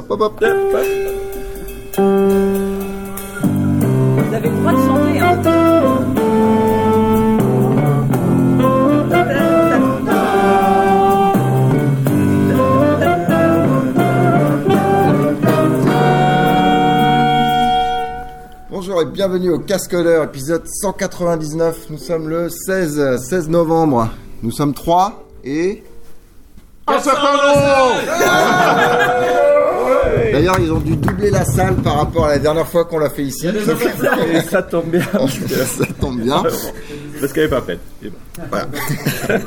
[0.00, 0.40] Hop, hop, hop.
[0.40, 0.44] Vous
[4.34, 5.36] avez le droit de chanter, hein.
[18.70, 21.90] Bonjour et bienvenue au Cascodeur, épisode 199.
[21.90, 24.08] Nous sommes le 16, 16 novembre.
[24.42, 25.84] Nous sommes trois et...
[30.40, 33.10] D'ailleurs, ils ont dû doubler la salle par rapport à la dernière fois qu'on l'a
[33.10, 33.46] fait ici.
[33.46, 35.02] Et ça tombe bien.
[35.66, 36.42] Ça tombe bien.
[37.20, 37.80] Parce qu'elle est pas faite.
[38.48, 38.66] Voilà.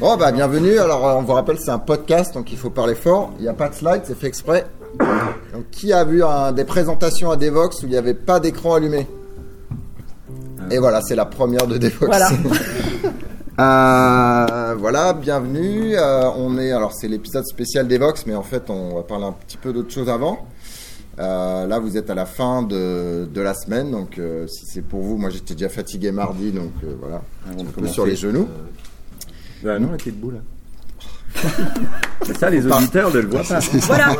[0.00, 0.78] Bon, bah, bienvenue.
[0.78, 3.32] Alors, euh, on vous rappelle, c'est un podcast, donc il faut parler fort.
[3.38, 4.64] Il n'y a pas de slide, c'est fait exprès.
[5.52, 8.76] Donc, qui a vu un- des présentations à Devox où il n'y avait pas d'écran
[8.76, 9.06] allumé?
[10.70, 12.06] Et voilà, c'est la première de Devox.
[12.06, 12.30] Voilà.
[13.60, 15.94] Euh, voilà, bienvenue.
[15.94, 19.32] Euh, on est, alors c'est l'épisode spécial Devox, mais en fait, on va parler un
[19.32, 20.46] petit peu d'autre chose avant.
[21.18, 24.80] Euh, là, vous êtes à la fin de, de la semaine, donc euh, si c'est
[24.80, 27.20] pour vous, moi j'étais déjà fatigué mardi, donc euh, voilà,
[27.50, 27.92] un petit peu commencer.
[27.92, 28.48] sur les genoux.
[29.62, 30.38] Bah non, elle était debout là.
[32.22, 33.58] C'est ça, les auditeurs ne le voient pas.
[33.60, 34.16] Voilà.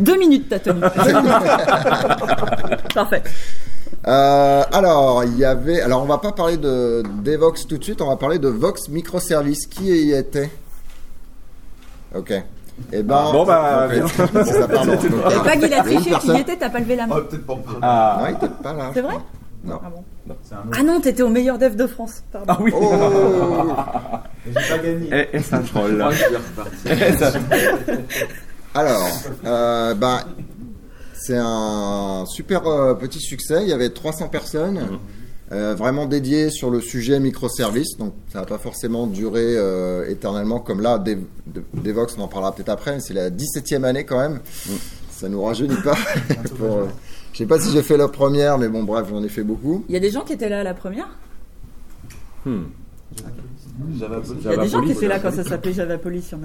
[0.00, 0.80] Deux minutes, t'as tenu.
[2.92, 3.22] Parfait.
[4.06, 5.80] Euh, alors, il y avait.
[5.80, 8.88] Alors, on va pas parler de Devox tout de suite, on va parler de Vox
[8.88, 9.66] Microservice.
[9.66, 10.50] Qui y était?
[12.14, 12.32] Ok.
[12.92, 13.32] Eh ben.
[13.32, 13.88] Bon, bah.
[14.16, 14.92] C'est ça, pardon.
[14.96, 17.16] Donc, pas qu'il a triché, qui y était, t'as pas levé la main.
[17.80, 18.90] Ah, Non, il était pas là.
[18.92, 19.14] C'est vrai?
[19.64, 19.78] Non.
[19.84, 20.34] Ah bon
[20.76, 22.24] Ah non, t'étais au meilleur dev de France.
[22.32, 22.52] Pardon.
[22.52, 22.72] ah oui.
[22.74, 23.72] Oh
[24.84, 26.10] Et, et ça troll là.
[28.74, 29.08] Alors,
[29.44, 30.24] euh, bah,
[31.24, 33.62] c'est un super euh, petit succès.
[33.62, 34.98] Il y avait 300 personnes
[35.52, 37.96] euh, vraiment dédiées sur le sujet microservice.
[37.98, 40.98] Donc, ça va pas forcément durer euh, éternellement comme là.
[40.98, 42.94] Dev- de- Devox, on en parlera peut-être après.
[42.94, 44.40] mais C'est la 17e année quand même.
[45.10, 45.96] Ça nous rajeunit pas.
[46.58, 46.86] Pour, euh,
[47.32, 49.84] je sais pas si j'ai fait la première, mais bon, bref, j'en ai fait beaucoup.
[49.88, 51.08] Il y a des gens qui étaient là à la première?
[52.44, 52.64] Hmm.
[53.90, 54.04] Il y
[54.48, 56.32] a des gens qui étaient là quand ça s'appelait Java Police.
[56.32, 56.44] il y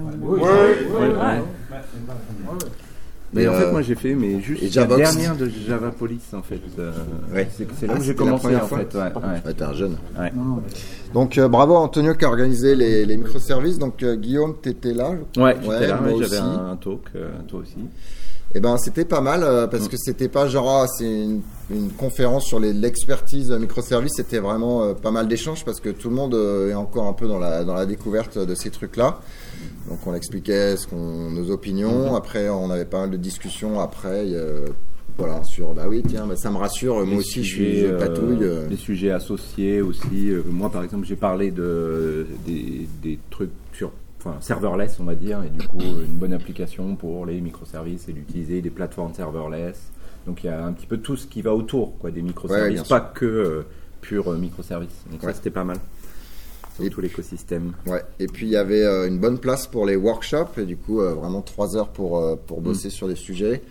[3.34, 5.90] Mais Et, en euh, fait, moi j'ai fait mais juste et la dernière de Java
[5.90, 6.60] Police en fait.
[6.78, 6.92] Euh,
[7.34, 7.46] Ouais.
[7.56, 8.78] C'est là Ah, où j'ai commencé en fois.
[8.78, 8.94] fait.
[8.94, 9.42] Ouais, ouais.
[9.44, 9.96] Ouais, t'es un jeune.
[10.18, 10.32] Ouais.
[11.12, 13.78] Donc, euh, bravo Antonio qui a organisé les, les microservices.
[13.78, 17.76] Donc, euh, Guillaume, t'étais là Ouais, j'étais là, j'avais un, talk, euh, toi aussi.
[18.54, 21.90] Eh ben, c'était pas mal euh, parce que c'était pas genre ah, c'est une, une
[21.90, 24.12] conférence sur les- l'expertise euh, microservice.
[24.16, 27.12] C'était vraiment euh, pas mal d'échanges parce que tout le monde euh, est encore un
[27.12, 29.18] peu dans la dans la découverte de ces trucs-là.
[29.88, 32.14] Donc on expliquait ce qu'on nos opinions.
[32.14, 33.80] Après, on avait pas mal de discussions.
[33.80, 34.66] Après, euh,
[35.16, 36.96] voilà sur bah oui tiens, bah, ça me rassure.
[36.96, 38.38] Moi Les aussi, je suis sujets, je euh, patouille.
[38.42, 38.68] euh.
[38.68, 40.30] Les sujets associés aussi.
[40.30, 45.14] Euh, moi, par exemple, j'ai parlé de, des, des trucs sur enfin, serverless, on va
[45.14, 49.78] dire, et du coup, une bonne application pour les microservices et d'utiliser des plateformes serverless.
[50.26, 52.82] Donc, il y a un petit peu tout ce qui va autour quoi, des microservices,
[52.82, 53.62] pas que euh,
[54.02, 55.04] pur euh, microservices.
[55.10, 55.30] Donc, Ouais.
[55.30, 55.78] ça, c'était pas mal.
[56.78, 57.72] Sur Et- tout l'écosystème.
[57.86, 58.02] Ouais.
[58.20, 61.00] Et puis il y avait euh, une bonne place pour les workshops et du coup
[61.00, 63.62] euh, vraiment trois heures pour euh, pour bosser sur des sujets.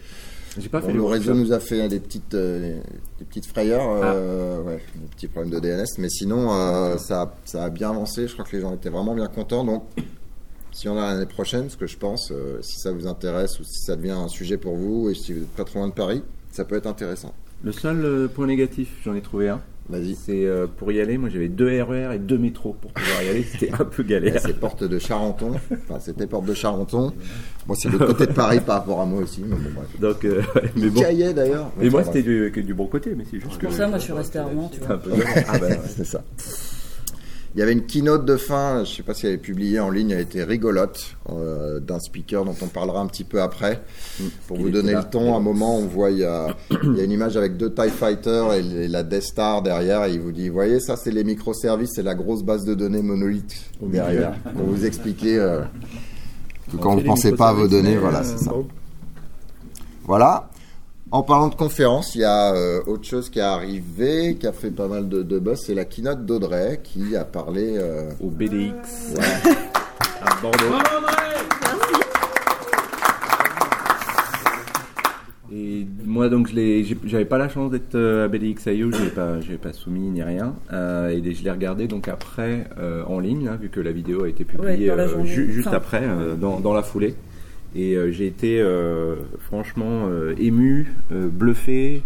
[0.60, 2.76] J'ai pas Bon, fait le réseau nous a fait des petites, des
[3.30, 6.50] petites frayeurs, ouais, des petits problèmes de DNS, mais sinon
[6.98, 8.28] ça, a, ça a bien avancé.
[8.28, 9.64] Je crois que les gens étaient vraiment bien contents.
[9.64, 9.84] Donc,
[10.72, 13.82] si on a l'année prochaine, ce que je pense, si ça vous intéresse ou si
[13.84, 16.24] ça devient un sujet pour vous et si vous n'êtes pas trop loin de Paris,
[16.52, 17.36] ça peut être intéressant.
[17.64, 19.62] Le seul point négatif, j'en ai trouvé un.
[19.90, 20.16] Vas-y.
[20.16, 23.30] C'est euh, pour y aller, moi j'avais deux RER et deux métros pour pouvoir y
[23.30, 23.44] aller.
[23.52, 24.42] C'était un peu galère.
[24.42, 25.52] C'est porte de Charenton.
[25.72, 27.14] Enfin, c'était porte de Charenton.
[27.68, 29.44] Moi, c'est le côté de Paris par rapport à moi aussi.
[29.46, 30.00] Mais bon, bref.
[30.00, 30.42] Donc, euh,
[30.76, 31.02] mais bon.
[31.02, 31.72] D'ailleurs.
[31.80, 33.98] Mais moi, c'était du, que du bon côté, mais c'est juste Pour que- ça, moi,
[33.98, 34.98] je suis resté à Rouen, tu C'est un vois.
[34.98, 35.46] peu galère.
[35.48, 35.80] Ah bah, ouais.
[35.96, 36.22] c'est ça.
[37.58, 39.90] Il y avait une keynote de fin, je sais pas si elle est publiée en
[39.90, 43.82] ligne, elle était rigolote, euh, d'un speaker dont on parlera un petit peu après.
[44.48, 45.00] Pour Il vous donner là.
[45.00, 47.36] le ton, à un moment, on voit, il y a, il y a une image
[47.36, 50.80] avec deux TIE Fighters et la Death Star derrière, et il vous dit, vous voyez,
[50.80, 54.34] ça c'est les microservices, c'est la grosse base de données monolithe derrière.
[54.56, 55.62] Pour vous expliquer euh,
[56.72, 58.54] que quand vous les pensez pas à vos données, voilà, c'est ça.
[60.06, 60.52] Voilà.
[61.12, 64.52] En parlant de conférence, il y a euh, autre chose qui est arrivé, qui a
[64.52, 67.76] fait pas mal de, de buzz, c'est la keynote d'Audrey qui a parlé.
[67.78, 69.52] euh, Au BDX ouais.
[70.22, 70.84] à Bordeaux.
[75.50, 79.10] Et moi donc j'ai- j'avais pas la chance d'être euh, à BDX IO, je l'ai
[79.10, 80.56] pas, pas soumis ni rien.
[80.74, 84.26] Euh, et je l'ai regardé donc après euh, en ligne, là, vu que la vidéo
[84.26, 85.78] a été publiée Ouais, euh, ju- juste Enfin.
[85.78, 87.16] après, euh, dans, dans la foulée.
[87.76, 92.04] Et euh, j'ai été euh, franchement euh, ému, bluffé.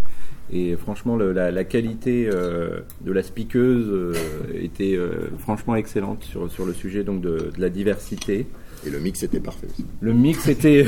[0.54, 4.14] Et franchement, le- la, la qualité euh, de la speakeuse euh,
[4.54, 8.48] était euh, franchement excellente sur, sur le sujet donc de, de la diversité.
[8.86, 9.86] Et le mix était parfait aussi.
[10.00, 10.86] Le mix était.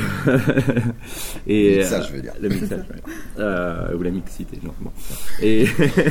[1.46, 2.32] et, le mixage, je veux dire.
[2.40, 2.84] Le mixage,
[3.38, 4.72] euh, ou la mixité, non.
[4.80, 4.90] Bon.
[5.40, 5.66] Et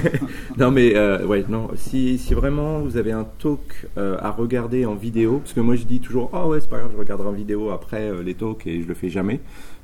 [0.57, 1.69] non, mais euh, ouais, non.
[1.75, 5.75] Si, si vraiment vous avez un talk euh, à regarder en vidéo, parce que moi
[5.75, 8.65] je dis toujours, oh ouais, c'est pas grave, je regarderai en vidéo après les talks
[8.65, 9.41] et je le fais jamais.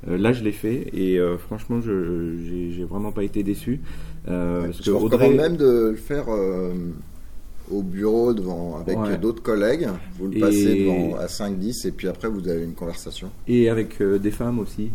[0.07, 2.37] là, je l'ai fait et franchement, je
[2.71, 3.81] j'ai vraiment pas été déçu.
[4.25, 5.31] parce je que Audrey...
[5.31, 6.27] même de le faire
[7.71, 9.87] au bureau devant, avec d'autres collègues.
[10.17, 13.29] Vous le passez devant, à 5-10 et puis après vous avez une conversation.
[13.47, 14.89] Et avec euh, des femmes aussi.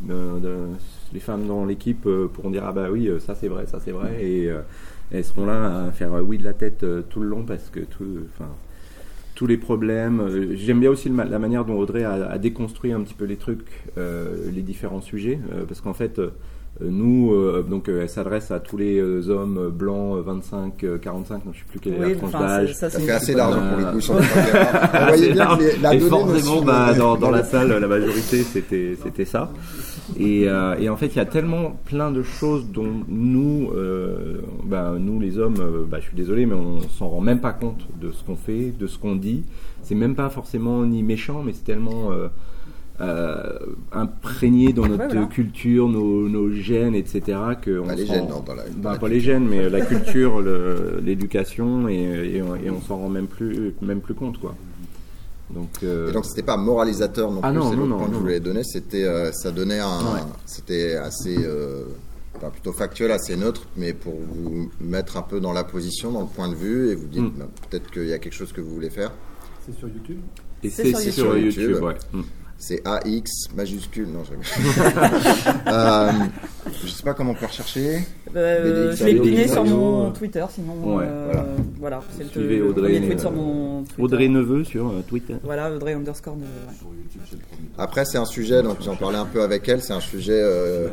[1.13, 3.79] les femmes dans l'équipe euh, pourront dire Ah bah oui, euh, ça c'est vrai, ça
[3.85, 4.23] c'est vrai.
[4.23, 4.51] Et
[5.11, 8.05] elles seront là à faire oui de la tête tout le long parce que tout,
[8.35, 8.51] enfin,
[9.35, 10.55] tous les problèmes.
[10.55, 13.85] J'aime bien aussi la manière dont Audrey a, a, déconstruit un petit peu les trucs,
[13.97, 15.39] les différents sujets.
[15.69, 16.21] parce qu'en fait
[16.81, 19.01] nous, euh, donc euh, elle s'adresse à tous les
[19.31, 22.75] hommes blancs 25, 45, non, je sais plus quelle est la tranche d'âge.
[22.75, 24.01] Ça, fait assez d'argent pour le coup.
[24.01, 29.53] Sur la et forcément, bah, dans, dans la salle, la majorité, c'était c'était ça.
[30.19, 34.95] Et, et, en fait, il y a tellement plein de choses dont nous, euh, bah,
[34.99, 38.11] nous les hommes, bah, je suis désolé, mais on s'en rend même pas compte de
[38.11, 39.45] ce qu'on fait, de ce qu'on dit.
[39.83, 42.11] C'est même pas forcément ni méchant, mais c'est tellement
[43.01, 43.59] euh,
[43.91, 47.39] imprégné dans notre culture, nos, nos, gènes, etc.
[47.61, 50.41] Que on les gènes, non, dans la, bah, pas les gènes, mais la culture,
[51.03, 54.55] l'éducation, et, et, on, s'en rend même plus, même plus compte, quoi.
[55.51, 56.09] Donc, euh...
[56.09, 57.59] et donc c'était pas moralisateur non ah plus.
[57.59, 58.63] Non, c'est non, le non, point que je voulais donner.
[58.63, 60.01] C'était, euh, ça donnait un,
[60.47, 61.85] c'était assez, euh,
[62.53, 66.29] plutôt factuel, assez neutre, mais pour vous mettre un peu dans la position, dans le
[66.29, 67.33] point de vue, et vous dire mm.
[67.39, 69.11] bah, peut-être qu'il y a quelque chose que vous voulez faire.
[69.67, 70.21] C'est sur YouTube.
[70.63, 71.95] Et c'est sur, sur, YouTube, ouais.
[72.13, 72.23] Mm
[72.59, 74.09] c'est AX majuscule.
[74.09, 74.33] Non, je
[75.71, 76.11] euh,
[76.83, 78.01] Je sais pas comment on peut rechercher.
[78.35, 80.97] Euh, je l'ai publié sur mon Twitter, sinon.
[80.97, 81.47] Ouais, euh, voilà.
[81.79, 84.03] voilà c'est Suivez le, Audrey, tweet sur mon Twitter.
[84.03, 85.35] Audrey Neveu sur euh, Twitter.
[85.43, 86.49] Voilà, Audrey underscore Neveu.
[87.79, 90.89] Après, c'est un sujet, donc j'en parlais un peu avec elle, c'est un sujet euh,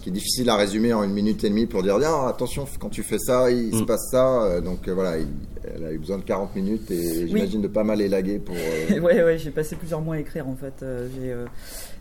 [0.00, 2.90] qui est difficile à résumer en une minute et demie pour dire ah, attention, quand
[2.90, 3.86] tu fais ça, il se mm.
[3.86, 4.60] passe ça.
[4.60, 5.16] Donc voilà,
[5.64, 8.54] elle a eu besoin de 40 minutes et j'imagine de pas mal élaguer pour.
[8.90, 10.84] Oui, ouais, j'ai passé plusieurs mois à écrire en fait.
[11.14, 11.34] j'ai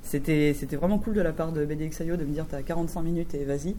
[0.07, 3.35] c'était c'était vraiment cool de la part de BDXIO de me dire t'as 45 minutes
[3.35, 3.75] et vas-y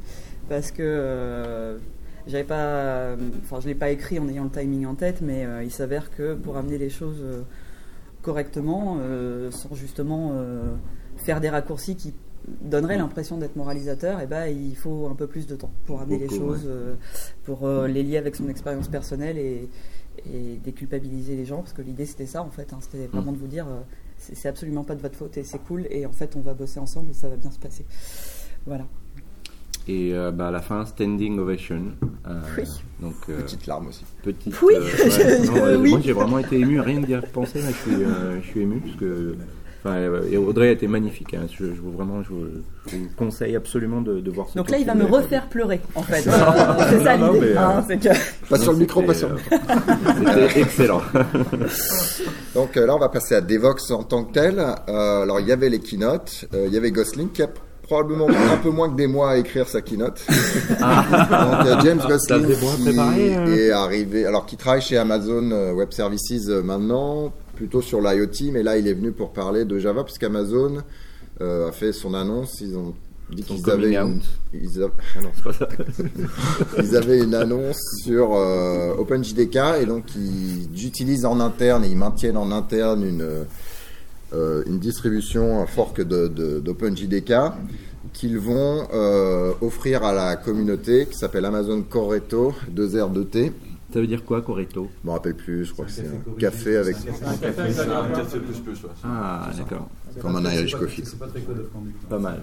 [0.48, 1.78] parce que euh,
[2.26, 5.64] j'avais pas enfin je l'ai pas écrit en ayant le timing en tête mais euh,
[5.64, 7.42] il s'avère que pour amener les choses euh,
[8.20, 8.98] correctement
[9.50, 10.34] sans justement
[11.16, 12.12] faire des raccourcis qui
[12.60, 16.00] donneraient l'impression d'être moralisateur et eh ben il faut un peu plus de temps pour
[16.00, 16.68] amener les choses
[17.44, 19.68] pour les lier avec son expérience personnelle et,
[20.26, 22.78] et déculpabiliser les gens parce que l'idée c'était ça en fait hein.
[22.80, 23.34] c'était vraiment mm.
[23.34, 23.66] de vous dire
[24.18, 25.86] c'est absolument pas de votre faute et c'est cool.
[25.90, 27.84] Et en fait, on va bosser ensemble et ça va bien se passer.
[28.66, 28.84] Voilà.
[29.86, 31.82] Et euh, bah, à la fin, standing ovation.
[32.26, 32.64] Euh, oui.
[33.00, 34.04] Donc, euh, petite larme aussi.
[34.22, 34.60] Petite.
[34.60, 34.74] Oui.
[35.78, 35.90] oui.
[35.90, 36.80] Moi, j'ai vraiment été ému.
[36.80, 38.04] Rien d'y penser, là, je suis,
[38.42, 39.36] je suis ému parce que
[39.86, 41.34] et Audrey a été magnifique.
[41.34, 41.46] Hein.
[41.50, 44.94] Je, vous, vraiment, je vous, conseille absolument de, de voir ce Donc là, il va
[44.94, 46.22] me refaire pleurer, en fait.
[46.22, 47.54] c'est ça l'idée.
[47.56, 47.84] Hein,
[48.50, 51.02] pas sur le micro, pas sur le C'était excellent.
[52.54, 54.58] Donc là, on va passer à Devox en tant que tel.
[54.58, 56.46] Euh, alors, il y avait les keynotes.
[56.54, 57.48] Euh, il y avait Gosling qui a
[57.82, 60.20] probablement un peu moins que des mois à écrire sa keynote.
[60.80, 61.64] Ah.
[61.64, 63.46] Donc James Gosling qui hein.
[63.46, 68.78] est arrivé, alors qui travaille chez Amazon Web Services maintenant, plutôt sur l'IoT, mais là
[68.78, 70.78] il est venu pour parler de Java, puisqu'Amazon
[71.40, 72.94] euh, a fait son annonce, ils ont
[73.30, 74.20] dit qu'ils avaient, une...
[74.54, 74.80] ils,
[76.78, 81.96] ils avaient une annonce sur euh, OpenJDK et donc ils utilisent en interne et ils
[81.96, 83.44] maintiennent en interne une,
[84.32, 87.32] euh, une distribution, un fork d'OpenJDK
[88.12, 93.52] qu'ils vont euh, offrir à la communauté qui s'appelle Amazon Corretto 2R2T
[93.92, 96.76] ça veut dire quoi, Corretto Je me rappelle plus, je crois que c'est un café
[96.76, 96.96] avec.
[96.96, 99.88] Un café plus plus, Ah, d'accord.
[100.20, 101.02] Comme un Irish coffee.
[101.04, 101.68] C'est pas très code
[102.08, 102.40] Pas mal.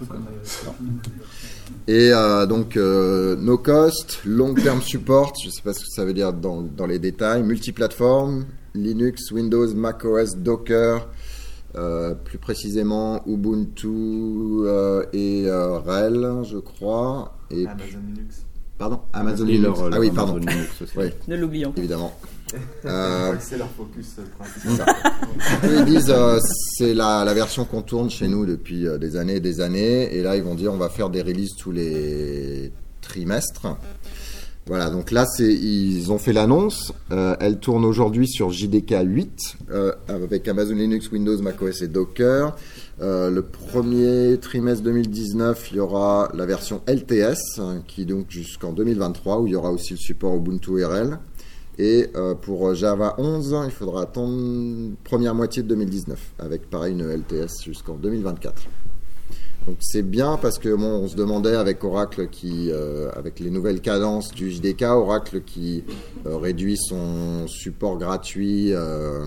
[1.87, 5.89] Et euh, donc, euh, no cost, long term support, je ne sais pas ce que
[5.89, 11.07] ça veut dire dans, dans les détails, multiplateforme, Linux, Windows, macOS, Docker,
[11.75, 14.67] euh, plus précisément Ubuntu
[15.13, 17.37] et RHEL, je crois.
[17.51, 18.44] Et Amazon Linux.
[18.77, 19.79] Pardon Amazon Linux.
[19.91, 20.39] ah oui, pardon.
[20.97, 21.05] Oui.
[21.27, 22.13] Ne l'oublions Évidemment.
[22.85, 24.95] Euh, c'est leur focus euh, principal.
[25.63, 26.39] ils disent euh,
[26.77, 30.15] c'est la, la, version qu'on tourne chez nous depuis euh, des années et des années.
[30.15, 33.65] Et là, ils vont dire on va faire des releases tous les trimestres.
[34.67, 36.91] Voilà, donc là, ils ont fait l'annonce.
[37.11, 42.55] Euh, elle tourne aujourd'hui sur JDK 8 euh, avec Amazon Linux, Windows, macOS et Docker.
[42.99, 48.25] Euh, le premier trimestre 2019, il y aura la version LTS, hein, qui est donc
[48.29, 51.19] jusqu'en 2023, où il y aura aussi le support Ubuntu RL.
[51.77, 52.09] Et
[52.41, 57.95] pour Java 11, il faudra attendre première moitié de 2019, avec pareil une LTS jusqu'en
[57.95, 58.53] 2024.
[59.67, 63.49] Donc c'est bien parce que bon, on se demandait avec Oracle qui, euh, avec les
[63.49, 65.83] nouvelles cadences du JDK, Oracle qui
[66.27, 68.73] euh, réduit son support gratuit.
[68.73, 69.25] euh,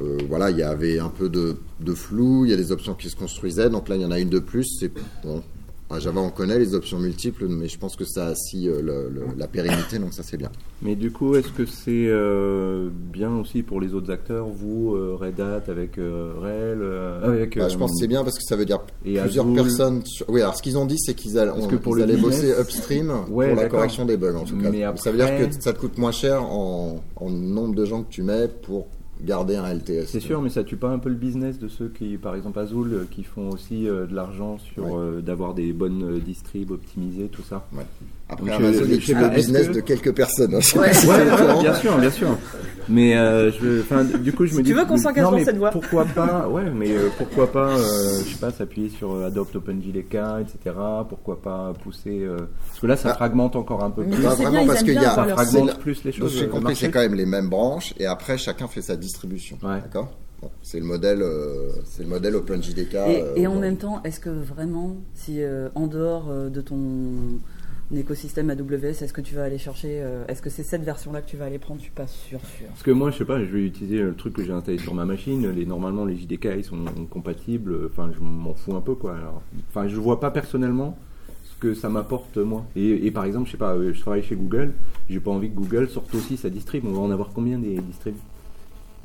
[0.00, 2.94] euh, voilà, il y avait un peu de, de flou, il y a des options
[2.94, 4.64] qui se construisaient, donc là il y en a une de plus.
[4.80, 4.92] C'est
[5.24, 5.42] bon,
[5.90, 9.08] à Java on connaît les options multiples, mais je pense que ça assis euh, le-
[9.10, 10.50] le- la pérennité, donc ça c'est bien.
[10.82, 15.16] Mais du coup, est-ce que c'est euh, bien aussi pour les autres acteurs, vous, euh,
[15.18, 18.64] Red Hat avec euh, avec Bah, je pense que c'est bien parce que ça veut
[18.66, 19.54] dire et plusieurs Azul.
[19.56, 20.04] personnes.
[20.04, 22.04] sur- Oui, alors ce qu'ils ont dit, c'est qu'ils allaient, on- que pour ils le
[22.04, 24.70] allaient business- bosser upstream Ouais, pour la correction des bugs en tout cas.
[24.96, 28.10] Ça veut dire que ça te coûte moins cher en, en nombre de gens que
[28.10, 28.88] tu mets pour
[29.22, 30.06] garder un LTS.
[30.06, 32.58] C'est sûr, mais ça tue pas un peu le business de ceux qui, par exemple
[32.58, 34.92] Azul, euh, qui font aussi euh, de l'argent sur Ouais.
[34.94, 37.66] euh, d'avoir des bonnes distribs optimisées, tout ça.
[38.30, 40.54] Après, Donc, Amazon, tue pas, le business que- de quelques personnes.
[40.54, 40.78] hein.
[40.78, 40.88] Ouais.
[41.06, 42.28] Ouais, bien sûr, bien sûr.
[42.90, 44.70] Mais euh, je, du coup, je me Si dis.
[44.70, 45.70] tu veux qu'on s'engage dans cette voie.
[45.70, 47.82] Pourquoi pas Ouais, mais euh, pourquoi pas, euh,
[48.24, 50.74] je sais pas, s'appuyer sur euh, Adopt OpenJDK, etc.
[51.08, 52.36] Pourquoi pas pousser euh,
[52.68, 53.14] Parce que là, ça Ah.
[53.14, 54.24] fragmente encore un peu Mais plus.
[54.24, 56.34] Pas c'est vraiment bien, parce qu'il y a- Ça fragmente plus les choses.
[56.34, 59.58] j'ai euh, compris, c'est quand même les mêmes branches et après chacun fait sa distribution.
[59.62, 59.80] Ouais.
[59.82, 60.08] D'accord?
[60.40, 62.94] Bon, C'est le modèle, euh, c'est le modèle OpenJDK.
[62.94, 66.60] Et, euh, et en même temps, est-ce que vraiment, si euh, en dehors euh, de
[66.62, 66.78] ton
[67.96, 71.28] écosystème AWS, est-ce que tu vas aller chercher, euh, est-ce que c'est cette version-là que
[71.30, 71.80] tu vas aller prendre?
[71.80, 72.66] Je suis pas sûr, sûr.
[72.68, 74.92] Parce que moi, je sais pas, je vais utiliser le truc que j'ai installé sur
[74.92, 75.48] ma machine.
[75.50, 77.86] Les, normalement, les JDK, ils sont compatibles.
[77.86, 79.16] Enfin, je m'en fous un peu, quoi.
[79.16, 79.40] Alors,
[79.70, 80.98] enfin, je vois pas personnellement
[81.44, 82.66] ce que ça m'apporte, moi.
[82.76, 84.72] Et, et par exemple, je sais pas, euh, je travaille chez Google.
[85.08, 86.84] J'ai pas envie que Google sorte aussi sa distrib.
[86.84, 88.16] On va en avoir combien des distribs?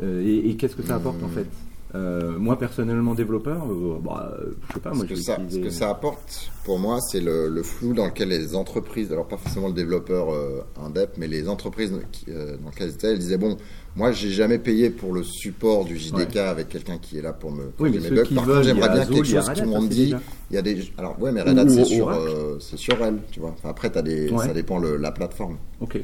[0.02, 1.48] Euh, Et, et qu'est-ce que ça apporte, en fait?
[1.96, 4.36] Euh, moi personnellement développeur, euh, bah,
[4.70, 7.20] je sais pas, moi ce, que ça, ce utilisé- que ça apporte pour moi, c'est
[7.22, 11.28] le, le flou dans lequel les entreprises, alors pas forcément le développeur euh, indep, mais
[11.28, 13.58] les entreprises qui, euh, dans lesquelles elles étaient, elles disaient bon,
[13.96, 17.52] moi j'ai jamais payé pour le support du JDK avec quelqu'un qui est là pour
[17.52, 18.24] me Oui, mais mes bugs.
[18.34, 20.16] Par veulent, contre, j'aimerais bien Azul, quelque chose monde aussi, dit.
[20.50, 23.20] Il y a des, alors ouais, mais Red Hat c'est sur, euh, c'est sur elle,
[23.32, 23.52] tu vois.
[23.56, 24.48] Enfin, après, t'as des, Ouais.
[24.48, 25.58] ça dépend le, la plateforme.
[25.80, 26.00] Ok.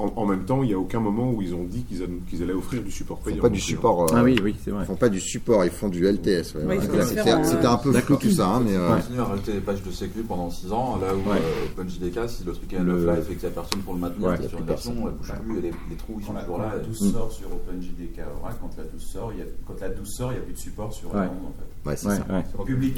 [0.00, 2.06] En, en même temps, il n'y a aucun moment où ils ont dit qu'ils a-
[2.28, 3.42] qu'ils allaient offrir du support Ils font payant.
[3.42, 4.02] pas du support.
[4.04, 4.84] euh, Ah oui, oui, c'est vrai.
[4.84, 6.54] Ils font pas du support, ils font du LTS.
[6.54, 7.66] ouais, Oui, c'est C'était ouais.
[7.66, 9.00] un peu flou tout ça, hein, mais euh, Ouais.
[9.00, 11.36] continue à rajouter des patchs de sécu pendant 6 ans, là où Ouais.
[11.36, 13.94] euh, OpenJDK, si le truc est Le- of life et qu'il n'y a personne pour
[13.94, 14.38] le maintenir, Ouais.
[14.38, 16.40] t'es sur une version, elle bouge plus et les, les trous ils sont Quand la,
[16.44, 16.72] toujours quand là.
[16.76, 19.32] la 12 sort sur OpenJDK Oracle, quand la 12 sort,
[19.66, 21.20] quand la 12 sort, il n'y a plus de support sur Ouais.
[21.20, 21.88] la 11 en fait.
[21.90, 22.34] ouais, c'est Ouais, ça.
[22.34, 22.44] ouais.
[22.50, 22.96] C'est en public.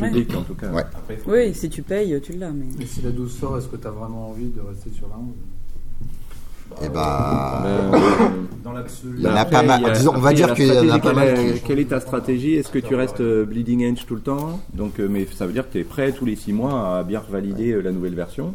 [0.00, 0.08] Ouais.
[0.08, 0.72] Public en tout cas.
[0.72, 0.84] Ouais.
[1.26, 2.50] Oui, si tu payes, tu l'as.
[2.50, 2.66] Mais...
[2.82, 5.16] Et si la 12 sort, est-ce que tu as vraiment envie de rester sur la
[5.16, 5.34] 11
[6.82, 7.98] Et bah, Ben, euh,
[8.64, 9.14] Dans l'absolu.
[9.18, 9.80] Il y en a Après, pas mal.
[9.80, 11.52] il y a- Disons, on va dire qu'il y en a pas mal Quelle est,
[11.54, 12.54] qui- quelle est ta stratégie?
[12.54, 14.60] Est-ce que tu restes euh, bleeding edge tout le temps?
[14.74, 17.02] Donc, euh, mais ça veut dire que tu es prêt tous les 6 mois à
[17.02, 18.54] bien valider la nouvelle version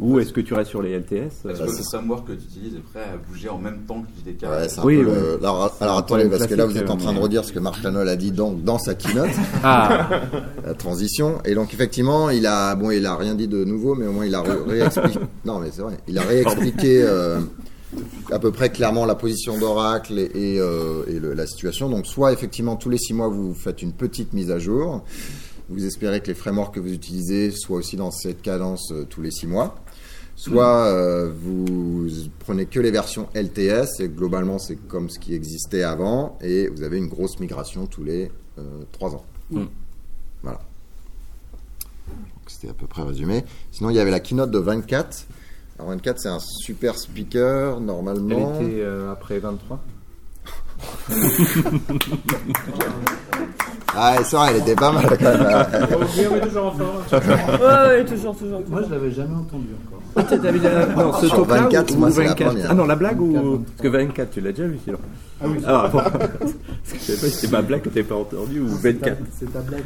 [0.00, 2.44] Ou est-ce que tu restes sur les LTS Est-ce euh, que le framework que tu
[2.46, 5.08] utilises est prêt à bouger en même temps que JDK Ouais, c'est un Oui, peu
[5.10, 5.36] ouais.
[5.40, 7.60] Alors, alors attendez, parce que là vous êtes en train de mais- redire ce que
[7.60, 9.30] Marc Chanol a dit donc dans sa keynote,
[9.62, 10.08] Ah
[10.66, 11.38] la transition.
[11.44, 14.26] Et donc effectivement, il a bon, il a rien dit de nouveau, mais au moins
[14.26, 15.20] il a ré- réexpliqué.
[15.44, 17.38] non, mais c'est vrai, il a réexpliqué euh,
[18.32, 21.88] à peu près clairement la position d'Oracle et, et, euh, et le- la situation.
[21.88, 25.04] Donc soit effectivement tous les six mois vous faites une petite mise à jour.
[25.70, 29.22] Vous espérez que les frameworks que vous utilisez soient aussi dans cette cadence euh, tous
[29.22, 29.76] les six mois.
[30.44, 32.06] Soit euh, vous
[32.40, 36.82] prenez que les versions LTS et globalement c'est comme ce qui existait avant et vous
[36.82, 39.24] avez une grosse migration tous les euh, trois ans.
[39.50, 39.62] Mm.
[40.42, 40.60] Voilà.
[42.46, 43.42] C'était à peu près résumé.
[43.72, 45.24] Sinon il y avait la keynote de 24.
[45.78, 48.60] Alors 24 c'est un super speaker Elle normalement.
[48.60, 49.82] était euh, après 23
[53.96, 55.42] Ah c'est vrai, elle était pas mal quand même.
[56.36, 57.60] Est toujours en forme.
[57.62, 58.62] Ouais, toujours, toujours.
[58.68, 60.24] Moi, je l'avais jamais entendu encore.
[60.28, 62.66] T'avais la- Non, ce talk-là 24, ou, moi, ou c'est la 24 première.
[62.70, 63.32] Ah non, la blague ou.
[63.32, 63.64] 24.
[63.76, 64.98] Parce que 24, tu l'as déjà vu sinon.
[65.44, 65.98] Ah oui, Ah bon.
[66.08, 68.94] Parce que je savais pas si c'était ma blague que t'avais pas entendu ou c'est
[69.00, 69.18] ta, 24.
[69.38, 69.82] c'est ta blague.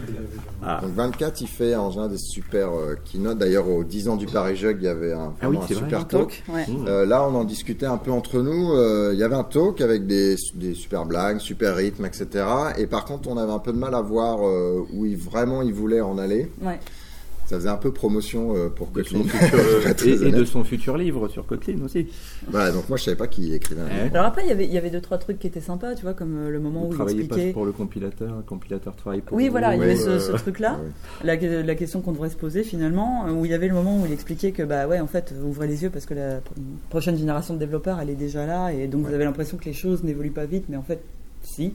[0.64, 0.80] Ah.
[0.82, 3.38] Donc 24 il fait en général des super euh, keynotes.
[3.38, 5.74] D'ailleurs au 10 ans du Paris Jug il y avait un, Ah oui, un vrai.
[5.74, 6.42] super talk.
[6.46, 6.66] talk, ouais.
[6.88, 8.72] Euh, là, on en discutait un peu entre nous.
[8.72, 12.44] Euh, Il y avait un talk avec des, des super blagues, super rythmes, etc.
[12.78, 15.62] Et par contre, on avait un peu de mal à voir euh, où il, vraiment
[15.62, 16.50] il voulait en aller.
[16.62, 16.80] Ouais.
[17.48, 19.20] Ça faisait un peu promotion euh, pour Kotlin.
[19.96, 22.06] très et, et de son futur livre sur Kotlin aussi.
[22.46, 24.14] Voilà, donc moi, je savais pas qui écrivait un livre.
[24.14, 26.02] Alors après, il y avait, il y avait deux trois trucs qui étaient sympas, tu
[26.02, 27.52] vois, comme euh, le moment Vous où il travaillez pas expliquait.
[27.54, 30.32] pour le compilateur, le compilateur travaille pour Oui, vous, voilà, il y avait ce, ce
[30.32, 30.78] euh, truc-là.
[31.24, 33.98] La, la question qu'on devrait se poser finalement, euh, où il y avait le moment
[33.98, 36.42] où il expliquait que bah ouais en fait ouvrez les yeux parce que la pr-
[36.90, 39.72] prochaine génération de développeurs elle est déjà là et donc vous avez l'impression que les
[39.72, 41.00] choses n'évoluent pas vite mais en fait
[41.42, 41.72] si.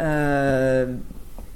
[0.00, 0.86] Euh,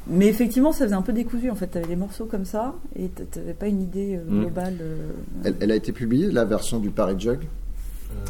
[0.08, 2.74] mais effectivement ça faisait un peu décousu en fait, tu avais des morceaux comme ça
[2.94, 4.40] et tu n'avais pas une idée euh, Mm.
[4.42, 4.78] globale.
[4.80, 5.10] euh,
[5.44, 7.40] Elle, elle a été publiée, la version du Paris Jug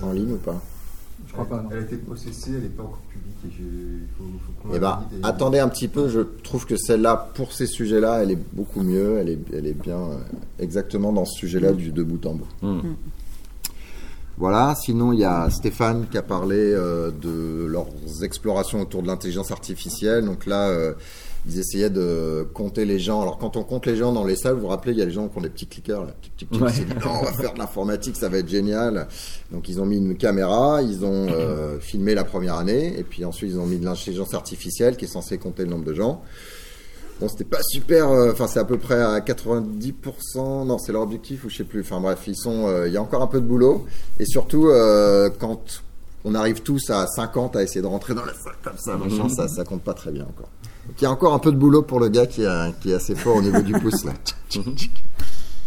[0.03, 0.61] en ligne ou pas?
[1.29, 1.69] Je crois pas, non.
[1.73, 5.69] Elle a été processée, elle n'est pas encore publique et Eh ben, et- attendez un
[5.69, 6.09] petit peu.
[6.09, 9.19] Je trouve que celle-là, pour ces sujets-là, elle est beaucoup mieux.
[9.19, 10.19] Elle est, elle est bien euh,
[10.59, 12.49] exactement dans ce sujet-là du de bout en bout.
[12.63, 12.81] Mm.
[14.39, 14.75] Voilà.
[14.77, 17.87] Sinon, il y a Stéphane qui a parlé euh, de leurs
[18.23, 20.25] explorations autour de l'intelligence artificielle.
[20.25, 20.93] Donc là, euh,
[21.49, 23.23] ils essayaient de compter les gens.
[23.23, 25.05] Alors, quand on compte les gens dans les salles, vous vous rappelez, il y a
[25.05, 26.03] les gens qui ont des petits clickers.
[26.05, 26.15] Là.
[26.37, 26.51] Tic.
[26.53, 26.71] Ouais.
[27.07, 29.07] On va faire de l'informatique, ça va être génial.
[29.53, 33.25] Donc, ils ont mis une caméra, ils ont euh, filmé la première année, et puis
[33.25, 36.23] ensuite, ils ont mis de l'intelligence artificielle qui est censée compter le nombre de gens.
[37.21, 38.11] Bon, c'était pas super.
[38.11, 40.67] euh, Enfin, c'est à peu près à 90%.
[40.67, 41.81] Non, c'est leur objectif ou je sais plus.
[41.81, 42.67] Enfin bref, ils sont.
[42.67, 43.87] euh, Il y a encore un peu de boulot.
[44.19, 45.83] Et surtout, euh, quand
[46.25, 49.29] on arrive tous à 50 à essayer de rentrer dans la salle comme ça, machin,
[49.29, 50.49] ça, ça compte pas très bien encore.
[51.01, 53.15] Y a encore un peu de boulot pour le gars qui, a- qui est assez
[53.15, 54.13] fort au niveau du pouce là.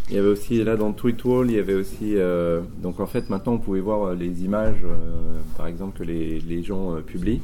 [0.09, 2.15] Il y avait aussi, là dans Tweet Wall, il y avait aussi.
[2.17, 6.03] euh, donc en fait, maintenant, on pouvait voir euh, les images, euh, par exemple, que
[6.03, 7.41] les, les gens euh, publient.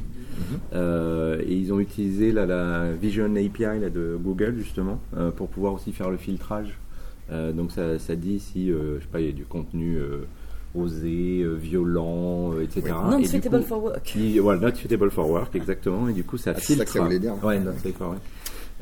[0.74, 5.46] Euh, et ils ont utilisé là, la Vision API là, de Google, justement, euh, pour
[5.48, 6.76] pouvoir aussi faire le filtrage.
[7.30, 9.98] Euh, donc ça, ça dit si, euh, je sais pas, il y a du contenu
[10.84, 12.82] euh, euh, violent, euh, etc.
[13.10, 14.16] Non Et suitable coup- for work.
[14.42, 16.08] voilà, not suitable for work, exactement.
[16.08, 16.84] Et du coup, ça Ah, c'est ça filtre.
[16.84, 17.34] que ça voulait dire.
[17.42, 18.20] Ouais, not safe for work.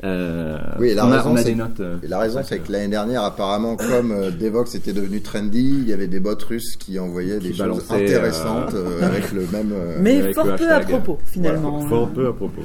[0.03, 1.79] Euh, Oui, et la on a, raison, on a c'est- des notes.
[1.79, 5.77] euh, Et la raison, c'est que l'année dernière, apparemment, comme euh, Devox était devenu trendy,
[5.81, 9.73] il y avait des bots russes qui envoyaient des choses intéressantes euh, avec le même.
[10.01, 11.77] Mais avec fort peu à propos, finalement.
[11.79, 12.61] Voilà, fort peu à propos.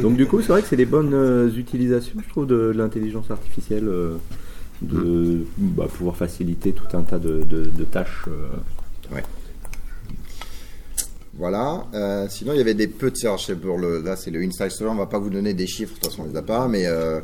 [0.00, 3.30] Donc du coup, c'est vrai que c'est des bonnes euh, utilisations, je trouve, de, l'intelligence
[3.30, 4.14] artificielle, euh,
[4.82, 8.24] de bah, pouvoir faciliter tout un tas de, de- tâches.
[8.28, 8.48] euh.
[11.36, 11.84] Voilà.
[11.94, 13.26] Euh, sinon, il y avait des petits.
[13.26, 14.90] Alors, pour le, là, c'est le Inside Story.
[14.90, 16.86] On va pas vous donner des chiffres, de toute façon, on les a pas, mais
[16.86, 17.20] euh,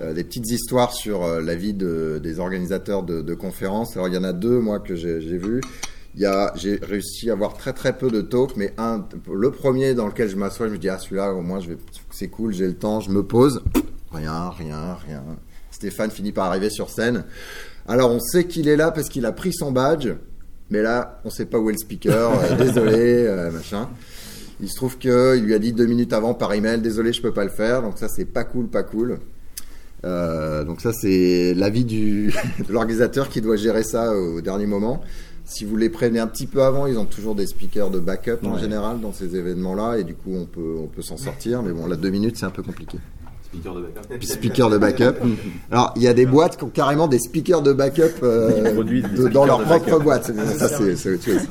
[0.00, 3.96] des petites histoires sur la vie de, des organisateurs de, conférences.
[3.96, 5.62] Alors, il y en a deux, moi, que j'ai vu.
[6.16, 10.28] J'ai réussi à avoir très très peu de talks, mais un, le premier dans lequel
[10.28, 11.76] je m'assois, je me dis ah celui-là au moins je vais,
[12.12, 13.62] c'est cool, j'ai le temps, je me pose,
[14.12, 15.24] rien, rien, rien.
[15.84, 17.24] Stéphane finit par arriver sur scène.
[17.86, 20.08] Alors on sait qu'il est là parce qu'il a pris son badge,
[20.70, 22.32] mais là on sait pas où est le speaker.
[22.32, 23.90] euh, désolé, euh, machin.
[24.62, 27.20] Il se trouve que il lui a dit deux minutes avant par email, désolé, je
[27.20, 27.82] peux pas le faire.
[27.82, 29.18] Donc ça c'est pas cool, pas cool.
[30.06, 32.32] Euh, donc ça c'est l'avis du
[32.66, 35.02] de l'organisateur qui doit gérer ça au dernier moment.
[35.44, 38.38] Si vous les prévenez un petit peu avant, ils ont toujours des speakers de backup
[38.44, 41.62] en général dans ces événements-là, et du coup on peut on peut s'en sortir.
[41.62, 42.96] Mais bon, là deux minutes c'est un peu compliqué.
[43.54, 44.18] Speaker de backup.
[44.18, 45.14] Puis speaker de backup.
[45.70, 49.28] Alors il y a des boîtes qui ont carrément des speakers de backup euh, de-
[49.28, 50.30] dans leur propre boîte.
[50.58, 51.42] Ça c'est autre chose.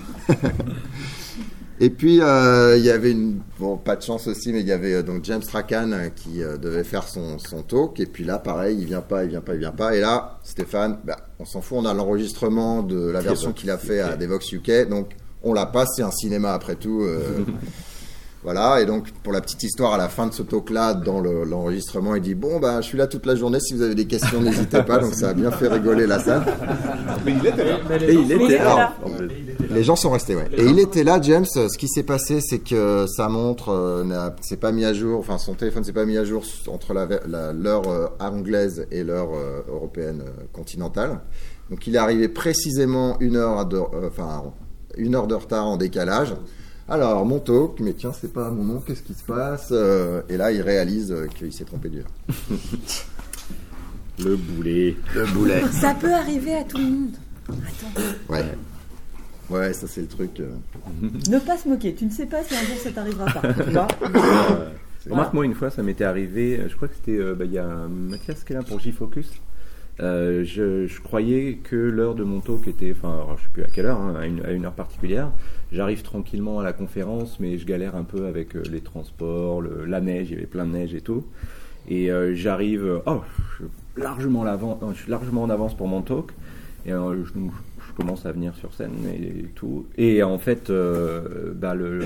[1.80, 4.72] Et puis euh, il y avait une bon pas de chance aussi, mais il y
[4.72, 8.00] avait euh, donc James Strachan euh, qui euh, devait faire son, son talk.
[8.00, 9.96] Et puis là pareil, il vient pas, il vient pas, il vient pas.
[9.96, 13.78] Et là Stéphane, bah, on s'en fout, on a l'enregistrement de la version qu'il a
[13.78, 15.10] fait à Devox UK, donc
[15.42, 17.04] on la passe, c'est un cinéma après tout.
[18.44, 21.46] Voilà, et donc pour la petite histoire, à la fin de ce talk-là, dans le-
[21.46, 24.06] l'enregistrement, il dit Bon, bah, je suis là toute la journée, si vous avez des
[24.06, 24.98] questions, n'hésitez pas.
[25.00, 26.44] Donc ça a bien fait rigoler la salle.
[27.26, 27.78] Mais il était là.
[28.02, 28.94] Et il était là.
[29.70, 30.48] Les gens sont restés, ouais.
[30.58, 31.46] Et il était là, James.
[31.46, 34.04] Ce qui s'est passé, c'est que sa montre euh,
[34.42, 37.06] s'est pas mis à jour, enfin son téléphone s'est pas mis à jour entre la
[37.06, 41.22] ve- la- l'heure euh, anglaise et l'heure euh, européenne euh, continentale.
[41.70, 44.44] Donc il est arrivé précisément une heure, de, euh, enfin
[44.98, 46.36] une heure de retard en décalage.
[46.90, 50.36] Alors mon talk, mais tiens, c'est pas mon nom, qu'est-ce qui se passe Euh, Et
[50.38, 52.08] là, il réalise euh, qu'il s'est trompé d'heure.
[54.20, 54.96] Le boulet.
[55.16, 55.62] Le boulet.
[55.72, 57.16] Ça peut arriver à tout le monde.
[58.30, 58.44] Ouais.
[59.50, 60.40] Ouais, ça c'est le truc.
[60.40, 60.52] euh.
[61.30, 61.94] Ne pas se moquer.
[61.96, 63.54] Tu ne sais pas si un jour ça t'arrivera pas.
[63.54, 63.88] Tu vois
[65.10, 67.58] Remarque, moi, une fois, ça m'était arrivé, je crois que c'était, euh, bah, il y
[67.58, 69.30] a Mathias qui est là pour J-Focus.
[70.00, 73.64] Euh, je, je croyais que l'heure de mon talk était, enfin, alors, je sais plus
[73.64, 75.30] à quelle heure, hein, à, une, à une heure particulière.
[75.74, 80.02] J'arrive tranquillement à la conférence, mais je galère un peu avec euh, les transports, la
[80.02, 81.26] neige, il y avait plein de neige et tout.
[81.90, 83.22] Et euh, j'arrive, euh, oh,
[83.58, 84.42] je suis largement,
[85.42, 86.32] en avance pour mon talk.
[86.86, 89.86] Et je, commence à venir sur scène et, tout.
[89.98, 90.72] Et en fait,
[91.56, 92.02] bah, le,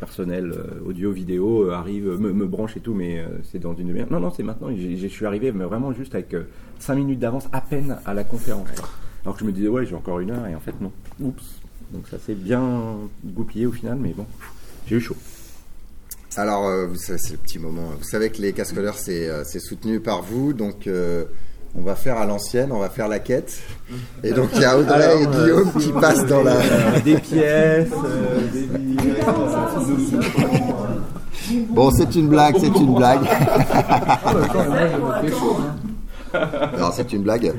[0.00, 0.52] personnel
[0.84, 4.10] audio-vidéo arrive, me, branche et tout, mais c'est dans une demi-heure.
[4.10, 4.68] Non, non, c'est maintenant.
[4.74, 6.34] Je suis arrivé mais vraiment juste avec
[6.78, 8.68] 5 minutes d'avance à peine à la conférence.
[9.24, 10.92] Alors que je me disais, ouais, j'ai encore une heure, et en fait, non.
[11.20, 11.61] Oups.
[11.92, 14.26] Donc ça s'est bien goupillé au final, mais bon,
[14.86, 15.16] j'ai eu chaud.
[16.36, 17.90] Alors, euh, vous savez, c'est le petit moment.
[17.98, 21.24] Vous savez que les cascodeurs, c'est euh, c'est soutenu par vous, donc euh,
[21.74, 23.60] on va faire à l'ancienne, on va faire la quête.
[24.22, 26.56] Et donc, il y a Audrey Alors, et euh, Guillaume qui passent dans la.
[26.56, 28.68] Euh, des pièces, euh, des.
[31.70, 33.22] Bon, c'est une blague, c'est une blague.
[36.78, 37.52] Non, c'est une blague.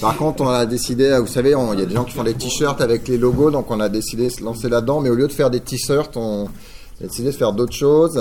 [0.00, 2.34] Par contre, on a décidé, vous savez, il y a des gens qui font des
[2.34, 5.00] t-shirts avec les logos, donc on a décidé de se lancer là-dedans.
[5.00, 6.44] Mais au lieu de faire des t-shirts, on
[7.00, 8.20] a décidé de faire d'autres choses.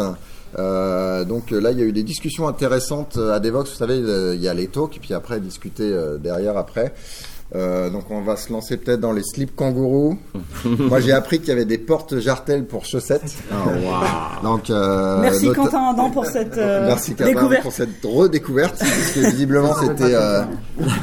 [0.57, 3.69] Euh, donc euh, là, il y a eu des discussions intéressantes euh, à Devox.
[3.69, 6.93] Vous savez, euh, il y a les talks, et puis après discuter euh, derrière après.
[7.55, 10.17] Euh, donc on va se lancer peut-être dans les slips kangourous.
[10.65, 13.37] Moi, j'ai appris qu'il y avait des portes jartelles pour chaussettes.
[14.43, 17.63] Donc euh, Merci Quentin Adam pour cette euh, Merci découverte.
[17.63, 20.43] pour cette redécouverte, parce que visiblement c'était euh,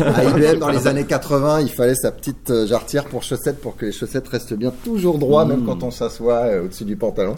[0.00, 3.87] à IBM dans les années 80, il fallait sa petite jarretière pour chaussettes pour que
[3.87, 7.37] les chaussettes restent bien toujours droits, même quand on s'assoit euh, au-dessus du pantalon.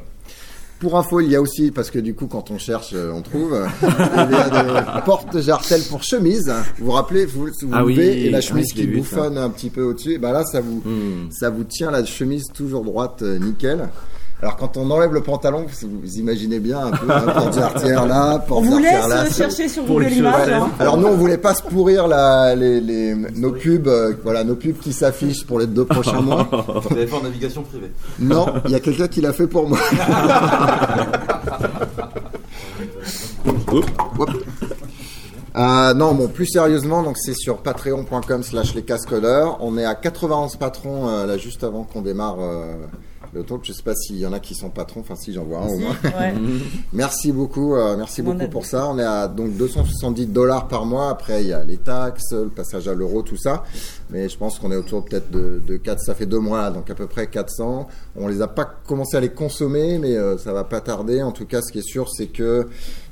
[0.78, 3.22] Pour info, il y a aussi, parce que du coup, quand on cherche, euh, on
[3.22, 6.52] trouve, euh, il y a des portes jartelles pour chemise.
[6.78, 9.48] Vous vous rappelez, vous vous Ah oui, et la ah chemise oui, qui bouffonne un
[9.48, 11.30] petit peu au-dessus, et ben là, ça vous, Hmm.
[11.30, 13.88] ça vous tient la chemise toujours droite, euh, nickel.
[14.42, 18.34] Alors quand on enlève le pantalon, vous, imaginez bien un peu, hein, porte jarretière là,
[18.34, 19.24] On porte vous jarretière là.
[19.24, 20.48] laisse chercher sur Google Images.
[20.50, 20.68] hein.
[20.78, 24.54] Alors nous, on voulait pas se pourrir la, les, les, nos pubs, euh, voilà, nos
[24.56, 26.46] pubs qui s'affichent pour les deux prochains mois.
[26.50, 27.90] Vous avez fait en navigation privée.
[28.18, 29.78] Non, il y a quelqu'un qui l'a fait pour moi.
[35.56, 39.56] Euh, non, bon, plus sérieusement, donc c'est sur patreon.com slash les cascodeurs.
[39.60, 42.74] On est à 91 patrons, euh, là, juste avant qu'on démarre euh,
[43.32, 43.60] le talk.
[43.64, 45.68] Je sais pas s'il y en a qui sont patrons, enfin si, j'en vois un
[45.68, 45.96] au moins.
[46.04, 46.34] Ouais.
[46.92, 48.88] Merci beaucoup, euh, merci beaucoup pour ça.
[48.88, 51.10] On est à donc 270 dollars par mois.
[51.10, 53.64] Après, il y a les taxes, le passage à l'euro, tout ça.
[54.10, 56.90] Mais je pense qu'on est autour peut-être de, de 4, ça fait deux mois, donc
[56.90, 57.86] à peu près 400.
[58.16, 61.22] On les a pas commencé à les consommer, mais euh, ça va pas tarder.
[61.22, 62.66] En tout cas, ce qui est sûr, c'est que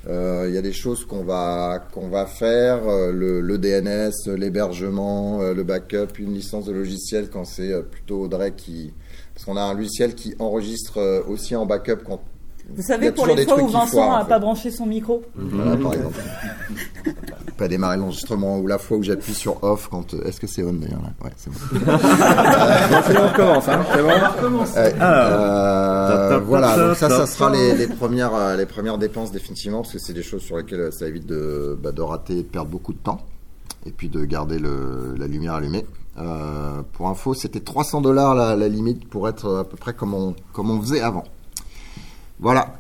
[0.09, 4.37] euh, il y a des choses qu'on va qu'on va faire, euh, le, le DNS,
[4.37, 8.93] l'hébergement, euh, le backup, une licence de logiciel quand c'est plutôt Audrey qui
[9.45, 12.21] parce qu'on a un logiciel qui enregistre euh, aussi en backup quand
[12.75, 14.29] Vous savez pour les fois où Vincent foirent, en a fait.
[14.31, 15.23] pas branché son micro.
[15.35, 16.19] Voilà, par exemple.
[17.57, 20.13] Pas démarrer l'enregistrement ou la fois où j'appuie sur off quand.
[20.15, 21.13] euh, Est-ce que c'est on d'ailleurs là?
[21.23, 21.57] Ouais, c'est bon.
[23.33, 28.57] on commence, hein, c'est bon euh, voilà, donc ça, ça sera les, les premières, euh,
[28.57, 31.79] les premières dépenses définitivement parce que c'est des choses sur lesquelles euh, ça évite de,
[31.81, 33.21] bah, de rater et de perdre beaucoup de temps
[33.87, 35.87] et puis de garder le, la lumière allumée.
[36.17, 40.15] Euh, pour info, c'était 300 dollars la, la limite pour être à peu près comme
[40.15, 41.25] on, comme on faisait avant.
[42.39, 42.75] Voilà.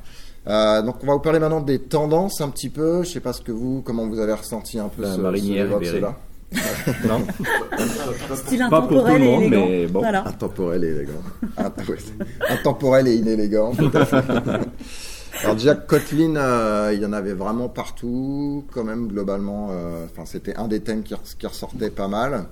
[0.46, 3.02] Euh, donc on va vous parler maintenant des tendances un petit peu.
[3.02, 5.68] Je sais pas ce que vous, comment vous avez ressenti un peu La ce, marinière
[5.82, 6.16] ce là.
[7.08, 7.26] Non
[8.36, 10.00] Style Pas pour tout le monde, mais bon.
[10.00, 10.24] Voilà.
[10.28, 11.22] Intemporel et élégant.
[12.48, 13.72] Intemporel et inélégant.
[15.42, 19.68] Alors déjà Kotlin, euh, il y en avait vraiment partout, quand même globalement.
[19.72, 22.46] euh, Enfin, c'était un des thèmes qui, res- qui ressortait pas mal.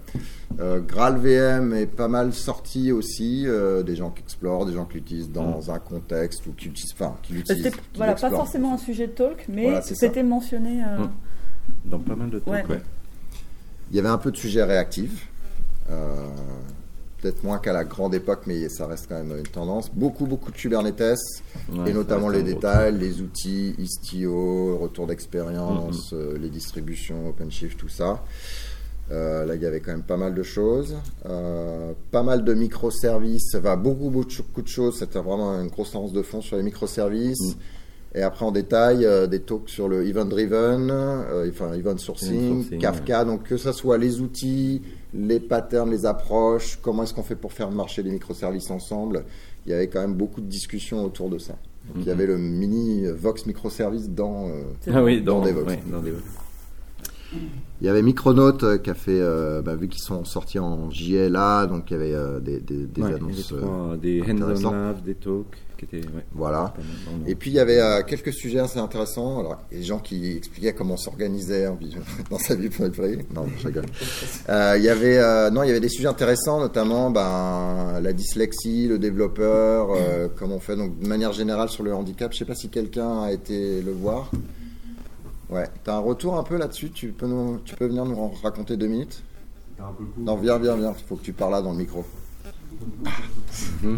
[0.60, 3.44] Euh, Graal VM est pas mal sorti aussi.
[3.46, 6.94] euh, des gens qui explorent, des gens qui l'utilisent dans un contexte ou qui l'utilisent,
[6.94, 7.66] enfin, qui l'utilisent.
[7.66, 7.70] Mm.
[7.70, 10.82] C'était voilà, pas forcément un sujet de talk, mais Voilà, c'était mentionné.
[10.84, 11.10] euh, Mm.
[11.84, 12.64] Dans pas mal de Ouais.
[12.68, 12.80] ouais.
[13.90, 15.28] Il y avait un peu de sujets réactifs.
[17.22, 19.90] Peut-être moins qu'à la grande époque, mais ça reste quand même une tendance.
[19.94, 21.00] Beaucoup, beaucoup de Kubernetes,
[21.72, 27.88] Ouais, et notamment les détails, les outils, Istio, retour d'expérience, euh, les distributions, OpenShift, tout
[27.88, 28.24] ça.
[29.12, 30.96] Euh, là, il y avait quand même pas mal de choses.
[31.26, 34.98] Euh, pas mal de microservices, enfin, beaucoup, beaucoup de cho- beaucoup de choses.
[34.98, 37.56] C'était vraiment une grosse tendance de fond sur les microservices.
[38.14, 42.62] Et après, en détail, euh, des talks sur le event driven, euh, enfin, event sourcing,
[42.62, 43.24] sourcing, Kafka.
[43.24, 44.82] Donc, que ce soit les outils,
[45.14, 49.24] les patterns, les approches, comment est-ce qu'on fait pour faire marcher les microservices ensemble,
[49.64, 51.54] il y avait quand même beaucoup de discussions autour de ça.
[51.94, 54.46] Donc, il y avait le mini Vox microservice dans.
[54.48, 55.66] euh, Ah oui, Dans dans, Devox.
[55.68, 56.22] ouais, dans Devox.
[57.80, 60.90] Il y avait Micronaut euh, qui a fait, euh, bah, vu qu'ils sont sortis en
[60.90, 63.52] JLA, donc il y avait euh, des, des, des Ouais, annonces.
[63.52, 66.74] euh, trois, des hands-on labs, des talks, qui étaient ouais, voilà.
[67.26, 69.40] Et puis il y avait euh, quelques sujets assez intéressants.
[69.40, 71.96] Alors, des gens qui expliquaient comment on s'organisait en vie-
[72.30, 73.26] dans sa vie privée.
[73.34, 73.86] Non, je rigole.
[74.48, 78.12] Euh, il y avait euh, non, il y avait des sujets intéressants, notamment ben, la
[78.12, 82.32] dyslexie, le développeur, euh, comment on fait donc de manière générale sur le handicap.
[82.32, 84.30] Je sais pas si quelqu'un a été le voir.
[85.52, 86.90] Ouais, t'as un retour un peu là-dessus.
[86.90, 89.22] Tu peux nous, tu peux venir nous en raconter deux minutes.
[89.76, 90.22] T'as un peu le coup.
[90.22, 90.94] Non, viens, viens, viens.
[90.98, 92.06] Il faut que tu parles là dans le micro.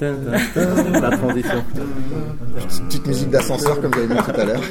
[0.00, 1.64] La transition.
[2.88, 4.62] Petite musique d'ascenseur comme j'avais mis tout à l'heure.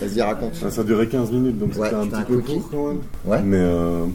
[0.00, 0.54] Vas-y, raconte.
[0.54, 2.88] Ça, ça durait 15 minutes, donc Ouais, c'était un c'était un petit peu court quand
[2.88, 3.00] même.
[3.24, 3.42] Ouais.
[3.42, 4.06] Mais euh,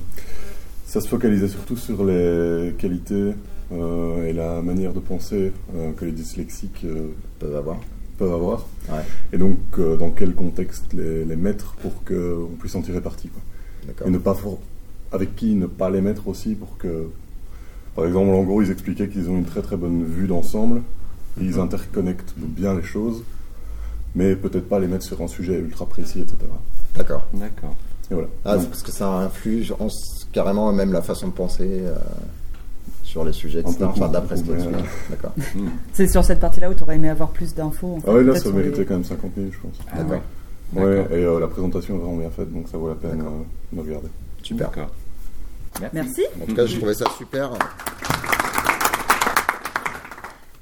[0.85, 3.33] ça se focalisait surtout sur les qualités
[3.73, 7.07] euh, et la manière de penser euh, que les dyslexiques euh,
[7.39, 7.77] Peuvent avoir.
[8.17, 8.65] peuvent avoir.
[8.89, 8.99] Ouais.
[9.31, 13.29] Et donc, euh, dans quel contexte les, les mettre pour qu'on puisse en tirer parti.
[13.29, 14.07] Quoi.
[14.07, 14.59] Et ne pas for-
[15.11, 17.09] avec qui ne pas les mettre aussi pour que.
[17.95, 20.81] Par exemple, en gros, ils expliquaient qu'ils ont une très très bonne vue d'ensemble,
[21.39, 23.23] et ils interconnectent bien les choses,
[24.15, 26.37] mais peut-être pas les mettre sur un sujet ultra précis, etc.
[26.95, 27.27] D'accord.
[27.33, 27.75] D'accord.
[28.09, 28.29] Et voilà.
[28.45, 31.67] Ah, c'est Donc, parce que ça influe je pense, carrément même la façon de penser
[31.69, 31.95] euh,
[33.13, 33.77] sur les sujets, etc.
[33.83, 34.41] Enfin, d'après ce.
[34.43, 35.33] D'accord.
[35.93, 37.97] C'est sur cette partie-là où tu aurais aimé avoir plus d'infos.
[37.97, 39.75] en fait, ah ouais, là, ça les- méritait quand même 50 000, je pense.
[39.91, 40.19] Ah ouais.
[40.73, 41.15] Ouais, D'accord.
[41.17, 43.33] et euh, la présentation est vraiment bien faite, donc ça vaut la peine D'accord.
[43.33, 44.07] euh, de regarder.
[44.41, 44.71] Super.
[44.71, 44.89] D'accord.
[45.93, 46.21] Merci.
[46.41, 47.51] En tout cas, je trouvais ça super.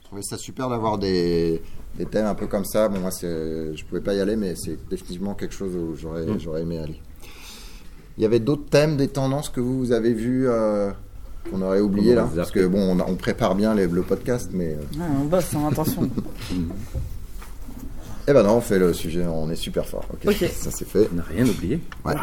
[0.02, 1.62] Je trouvais ça super d'avoir des,
[1.98, 2.90] des thèmes un peu comme ça.
[2.90, 6.40] Bon, moi, je pouvais pas y aller, mais c'est définitivement quelque chose où j'aurais Mm.
[6.40, 7.02] j'aurais aimé aller.
[8.18, 10.92] Il y avait d'autres thèmes, des tendances que vous, vous avez vues euh,
[11.50, 14.02] qu'on aurait oublié On là Parce que bon, on, a- on prépare bien les- le
[14.02, 14.74] podcast, mais.
[14.76, 16.10] euh, Ouais, on bosse, hein, attention.
[18.28, 20.06] Eh ben non, on fait le sujet, on est super fort.
[20.26, 21.10] Ok, ça c'est fait.
[21.12, 21.80] On n'a rien oublié.
[22.06, 22.14] Ouais.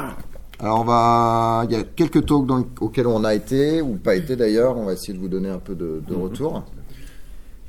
[0.60, 3.96] Alors on va, il y a quelques talks dans le- auxquels on a été ou
[3.96, 4.76] pas été d'ailleurs.
[4.76, 6.22] On va essayer de vous donner un peu de, de Mhm.
[6.22, 6.64] retour.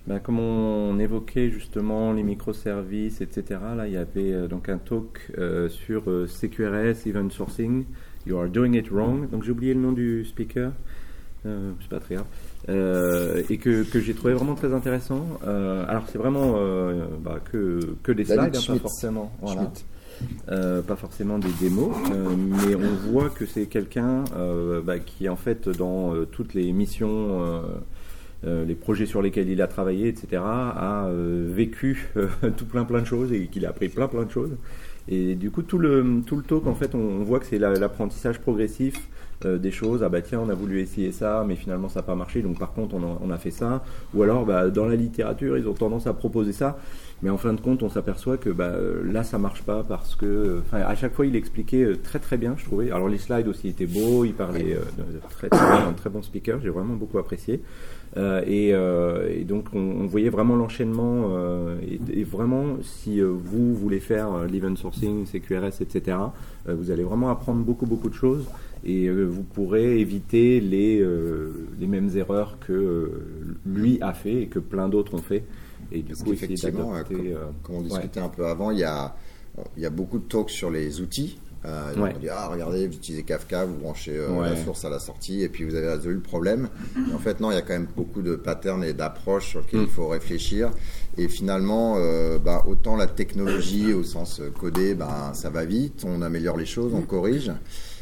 [0.07, 4.77] Bah, comme on évoquait justement les microservices, etc., là, il y avait euh, donc un
[4.77, 7.85] talk euh, sur euh, CQRS, Event Sourcing,
[8.25, 9.29] You are doing it wrong.
[9.29, 10.71] Donc j'ai oublié le nom du speaker,
[11.45, 12.27] euh, c'est pas très grave,
[12.69, 15.25] Euh, et que, que j'ai trouvé vraiment très intéressant.
[15.47, 19.31] Euh, alors c'est vraiment euh, bah, que, que des David slides, hein, pas forcément.
[19.41, 19.71] Voilà.
[20.51, 25.29] Euh, pas forcément des démos, euh, mais on voit que c'est quelqu'un euh, bah, qui
[25.29, 27.61] en fait dans euh, toutes les missions, euh,
[28.45, 32.83] euh, les projets sur lesquels il a travaillé, etc., a euh, vécu euh, tout plein
[32.83, 34.51] plein de choses et qu'il a appris plein plein de choses.
[35.07, 37.57] Et du coup tout le tout le talk en fait on, on voit que c'est
[37.57, 39.07] la- l'apprentissage progressif
[39.45, 40.03] euh, des choses.
[40.03, 42.59] Ah bah tiens on a voulu essayer ça mais finalement ça n'a pas marché donc
[42.59, 43.83] par contre on a, on a fait ça.
[44.13, 46.77] Ou alors bah, dans la littérature ils ont tendance à proposer ça
[47.21, 50.15] mais en fin de compte, on s'aperçoit que bah, euh, là, ça marche pas parce
[50.15, 52.91] que, enfin, à chaque fois, il expliquait euh, très très bien, je trouvais.
[52.91, 54.79] Alors les slides aussi étaient beaux, il parlait euh,
[55.29, 57.61] très très, un très bon speaker, j'ai vraiment beaucoup apprécié.
[58.17, 61.75] Euh, et, euh, et donc, on, on voyait vraiment l'enchaînement euh,
[62.09, 66.17] et, vraiment, si euh, vous voulez faire l'event sourcing, CQRS, etc.,
[66.67, 68.45] vous allez vraiment apprendre beaucoup beaucoup de choses
[68.85, 73.11] et euh, vous pourrez éviter les, euh, les mêmes erreurs que euh,
[73.65, 75.43] lui a fait et que plein d'autres ont fait.
[75.91, 77.15] Et du Parce coup, d'adopter.
[77.33, 77.83] euh, comme, comme on ouais.
[77.89, 79.15] discutait un peu avant, il y a,
[79.75, 81.39] il y a beaucoup de talks sur les outils.
[81.65, 82.13] Euh, Ouais.
[82.15, 84.51] On dit, ah, regardez, vous utilisez Kafka, vous branchez euh, Ouais.
[84.51, 86.69] la source à la sortie, et puis vous avez résolu le problème.
[87.09, 89.59] Et en fait, non, il y a quand même beaucoup de patterns et d'approches sur
[89.59, 89.83] lesquelles Mm.
[89.83, 90.71] il faut réfléchir.
[91.17, 96.21] Et finalement, euh, bah, autant la technologie au sens codé, bah, ça va vite, on
[96.21, 97.51] améliore les choses, on corrige.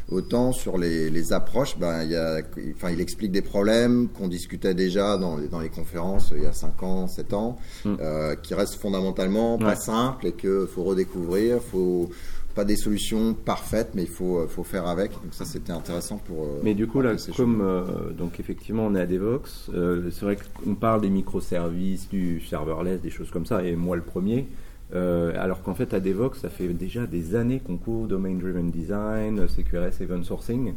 [0.10, 2.40] Autant sur les, les approches, ben, il, y a,
[2.76, 6.46] enfin, il explique des problèmes qu'on discutait déjà dans les, dans les conférences il y
[6.46, 7.96] a 5 ans, 7 ans, Mm.
[8.00, 9.76] euh, qui restent fondamentalement pas Ouais.
[9.76, 11.62] simples et qu'il faut redécouvrir.
[11.62, 12.10] faut
[12.56, 15.12] pas des solutions parfaites, mais il faut, euh, faut faire avec.
[15.12, 16.44] Donc ça, c'était intéressant pour...
[16.44, 20.26] euh, Mais du coup, là, comme euh, donc effectivement on est à Devox, euh, c'est
[20.26, 24.48] vrai qu'on parle des microservices, du serverless, des choses comme ça, et moi le premier.
[24.94, 28.70] Euh, alors qu'en fait, à Devox, ça fait déjà des années qu'on couvre Domain Driven
[28.72, 30.74] Design, CQRS, Event Sourcing,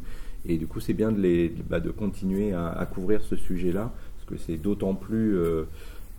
[0.47, 3.93] et du coup, c'est bien de, les, bah, de continuer à, à couvrir ce sujet-là,
[4.17, 5.65] parce que c'est d'autant plus euh,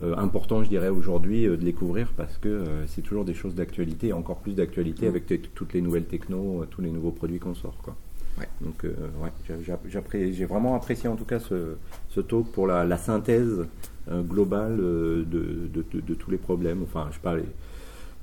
[0.02, 3.34] euh, important, je dirais, aujourd'hui euh, de les couvrir, parce que euh, c'est toujours des
[3.34, 7.10] choses d'actualité, et encore plus d'actualité avec toutes les nouvelles technos, euh, tous les nouveaux
[7.12, 7.76] produits qu'on sort.
[7.82, 7.94] Quoi.
[8.38, 8.48] Ouais.
[8.62, 11.74] Donc, euh, ouais, j'ai- vraiment apprécié en tout cas ce,
[12.08, 13.66] ce talk pour la, la synthèse
[14.10, 16.82] euh, globale euh, de, de, de- de tous les problèmes.
[16.82, 17.18] Enfin, je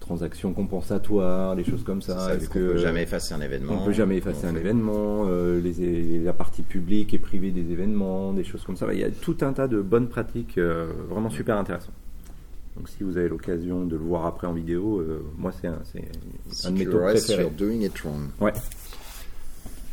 [0.09, 2.17] transactions compensatoires, des choses comme ça.
[2.17, 4.53] Ça, Est-ce est-ce qu'on peut jamais effacer un événement on peut jamais effacer On un
[4.53, 8.87] fait- événement, euh, les, la partie publique et privée des événements, des choses comme ça.
[8.91, 11.93] Il y a tout un tas de bonnes pratiques euh, vraiment super intéressantes.
[12.75, 15.73] Donc si vous avez l'occasion de le voir après en vidéo, euh, moi c'est un,
[15.73, 17.49] un de mes talks préférés.
[17.55, 18.29] doing it wrong.
[18.41, 18.53] Ouais.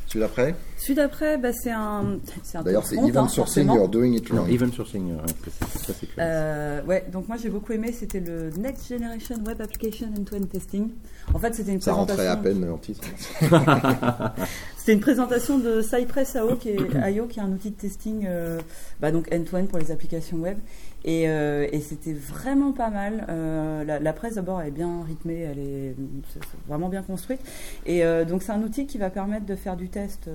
[0.06, 2.18] Celui d'après Celui d'après, bah, c'est un.
[2.64, 3.74] D'ailleurs, c'est Event hein, Sourcing, forcément.
[3.74, 4.52] you're doing it Non, wrong.
[4.52, 5.16] Event Sourcing, euh,
[5.60, 6.26] ça, c'est clair.
[6.28, 10.90] Euh, ouais, donc moi j'ai beaucoup aimé, c'était le Next Generation Web Application End-to-End Testing.
[11.34, 12.60] En fait, c'était une Ça rentrait à présentation.
[12.60, 13.02] peine en titre.
[14.78, 16.78] C'était une présentation de Cypress AO qui est,
[17.12, 18.60] IO, qui est un outil de testing, euh,
[19.00, 20.58] bah, donc end-to-end pour les applications web.
[21.06, 23.26] Et, euh, et c'était vraiment pas mal.
[23.28, 25.94] Euh, la, presse d'abord est bien rythmée, elle est,
[26.28, 27.40] c'est- vraiment bien construite.
[27.86, 30.28] Et euh, donc c'est un outil qui va permettre de faire du test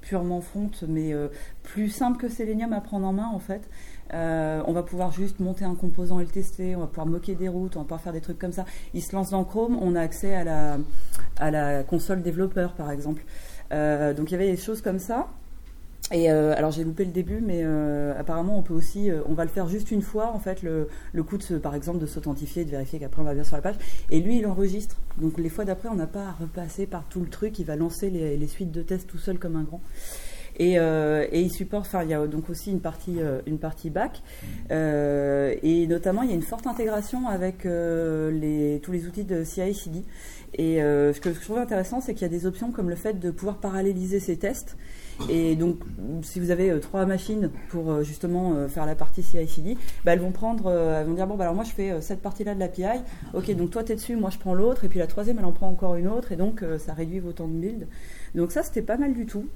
[0.00, 1.12] purement front, mais
[1.64, 3.68] plus simple que Selenium à prendre en main en fait.
[4.12, 7.48] On va pouvoir juste monter un composant et le tester, on va pouvoir moquer des
[7.48, 8.64] routes, on va pouvoir faire des trucs comme ça.
[8.94, 13.24] Il se lance dans Chrome, on a accès à la, console développeur par exemple.
[13.72, 15.26] Donc il y avait des choses comme ça.
[16.12, 19.32] Et euh, alors j'ai loupé le début, mais euh, apparemment on peut aussi, euh, on
[19.32, 21.98] va le faire juste une fois en fait, le, le coup de se- par exemple
[21.98, 23.76] de s'authentifier, de vérifier qu'après on va bien sur la page.
[24.10, 24.96] Et lui il enregistre.
[25.18, 27.76] Donc les fois d'après on n'a pas à repasser par tout le truc, il va
[27.76, 29.80] lancer les, les suites de tests tout seul comme un grand.
[30.56, 33.58] Et, euh, et il supporte, enfin, il y a donc aussi une partie, euh, une
[33.58, 34.22] partie back.
[34.70, 39.42] Euh, et notamment, il y a une forte intégration avec les, tous les outils de
[39.42, 40.04] CI/CD.
[40.56, 43.14] Et ce que je trouve intéressant, c'est qu'il y a des options comme le fait
[43.18, 44.76] de pouvoir paralléliser ces tests.
[45.28, 45.78] Et donc,
[46.22, 50.12] si vous avez euh, trois machines pour euh, justement euh, faire la partie CI/CD, bah,
[50.12, 52.60] elles vont prendre, elles vont dire bon, bah, alors moi je fais cette partie-là de
[52.60, 53.00] l'API.
[53.32, 55.52] Ok, donc toi t'es dessus, moi je prends l'autre, et puis la troisième elle en
[55.52, 57.86] prend encore une autre, et donc ça réduit vos temps de build.
[58.34, 59.46] Donc ça c'était pas mal du tout.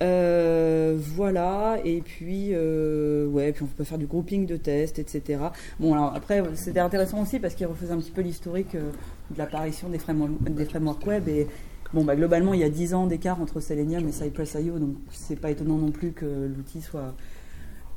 [0.00, 5.40] Voilà, et puis ouais, puis on peut faire du grouping de tests, etc.
[5.80, 9.88] Bon, alors après c'était intéressant aussi parce qu'il refaisait un petit peu l'historique de l'apparition
[9.88, 11.46] des frameworks, des frameworks web et
[11.94, 15.36] Bon, bah, globalement, il y a 10 ans d'écart entre Selenium et Cypress.io, donc c'est
[15.40, 16.24] pas étonnant non plus que
[16.56, 17.14] l'outil soit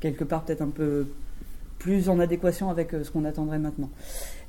[0.00, 1.06] quelque part peut-être un peu
[1.78, 3.90] plus en adéquation avec euh, ce qu'on attendrait maintenant.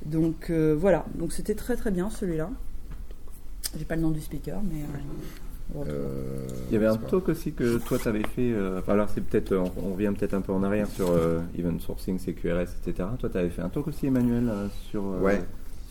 [0.06, 2.50] Donc euh, voilà, donc c'était très très bien celui-là.
[3.78, 4.80] J'ai pas le nom du speaker, mais.
[4.82, 5.84] euh.
[5.86, 8.52] Euh, Il y avait un talk aussi que toi tu avais fait.
[8.52, 11.40] euh, enfin, alors c'est peut-être, on, on revient peut-être un peu en arrière sur euh,
[11.58, 13.08] event sourcing, CQRS, etc.
[13.18, 15.40] Toi tu avais fait un talk aussi, Emmanuel, euh, sur euh, Ouais.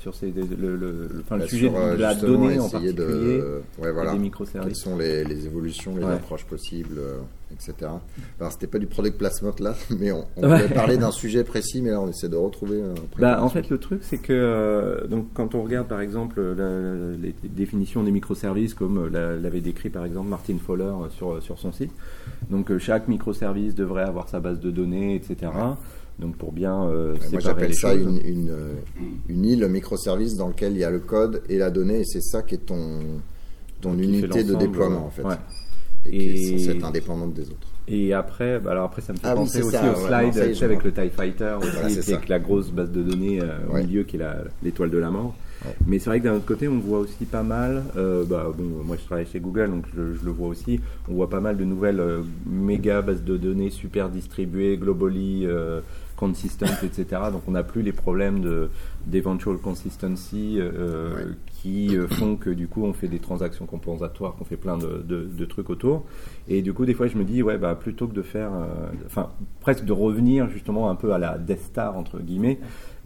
[0.02, 2.94] Sur ces, le, le, le- enfin, le Bah, sujet sur, de la donnée en particulier,
[2.94, 4.02] de, ouais, voilà.
[4.02, 4.80] et des Quelles microservices.
[4.82, 6.14] sont les, les évolutions, les Ouais.
[6.14, 7.18] approches possibles, euh,
[7.54, 7.92] etc.
[8.40, 10.68] Alors, c'était pas du product placement là, mais on, on Ouais.
[10.70, 12.82] parler d'un sujet précis, mais là, on essaie de retrouver.
[12.82, 16.02] euh, après Bah, en fait, le truc, c'est que euh, donc, quand on regarde par
[16.02, 20.84] exemple la- les définitions des microservices, comme euh, l'a- l'avait décrit par exemple Martin Fowler
[20.86, 21.92] euh, sur, sur son site,
[22.50, 25.52] donc euh, chaque microservice devrait avoir sa base de données, etc.
[26.20, 28.74] Donc pour bien euh, Moi, j'appelle les ça une, une, euh,
[29.28, 32.22] une île microservice dans lequel il y a le code et la donnée, et c'est
[32.22, 33.00] ça qui est ton,
[33.82, 35.24] ton unité de déploiement, en fait.
[35.24, 35.36] ouais.
[36.06, 37.68] Et, qui est Et- censée être indépendante des autres.
[37.88, 40.02] Et après, bah, alors après, ça me fait Ah oui, penser c'est aussi ça, au
[40.08, 42.14] ouais, slide je sais, avec le TIE Fighter aussi, Voilà, ça.
[42.16, 43.84] avec la grosse base de données euh, au Ouais.
[43.84, 45.36] milieu qui est la- l'étoile de la mort.
[45.66, 45.76] Ouais.
[45.88, 48.84] Mais c'est vrai que d'un autre côté, on voit aussi pas mal, euh, bah, bon,
[48.86, 51.58] moi je travaille chez Google, donc je, je le vois aussi, on voit pas mal
[51.58, 55.82] de nouvelles euh, méga bases de données super distribuées, globally euh,
[56.22, 57.06] consistent, etc.
[57.32, 58.70] Donc on n'a plus les problèmes de
[59.08, 61.24] d'eventual consistency euh, Ouais.
[61.62, 65.04] qui euh, font que du coup on fait des transactions compensatoires, qu'on fait plein de,
[65.04, 66.06] de- de trucs autour.
[66.48, 68.92] Et du coup, des fois, je me dis, ouais, bah, plutôt que de faire, euh,
[69.06, 69.30] enfin,
[69.62, 72.60] presque de revenir justement un peu à la Death Star, entre guillemets,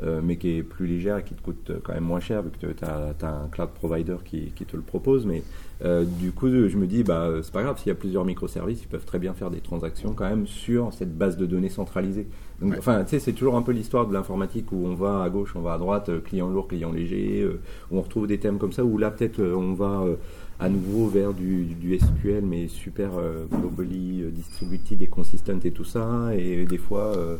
[0.03, 2.41] euh, mais qui est plus légère et qui te coûte euh, quand même moins cher,
[2.43, 5.25] vu que tu as, un cloud provider qui, qui te le propose.
[5.25, 5.43] Mais
[5.83, 8.81] euh, du coup, je me dis, bah, c'est pas grave, s'il y a plusieurs microservices,
[8.83, 12.27] ils peuvent très bien faire des transactions quand même sur cette base de données centralisée.
[12.61, 12.77] Donc, Ouais.
[12.79, 15.53] enfin, tu sais, c'est toujours un peu l'histoire de l'informatique où on va à gauche,
[15.55, 17.59] on va à droite, euh, client lourd, client léger, euh,
[17.91, 20.15] où on retrouve des thèmes comme ça, où là, peut-être, euh, on va euh,
[20.61, 25.83] à nouveau vers du, du SQL, mais super euh, globally distributed et consistent et tout
[25.83, 27.11] ça, et des fois.
[27.17, 27.35] euh,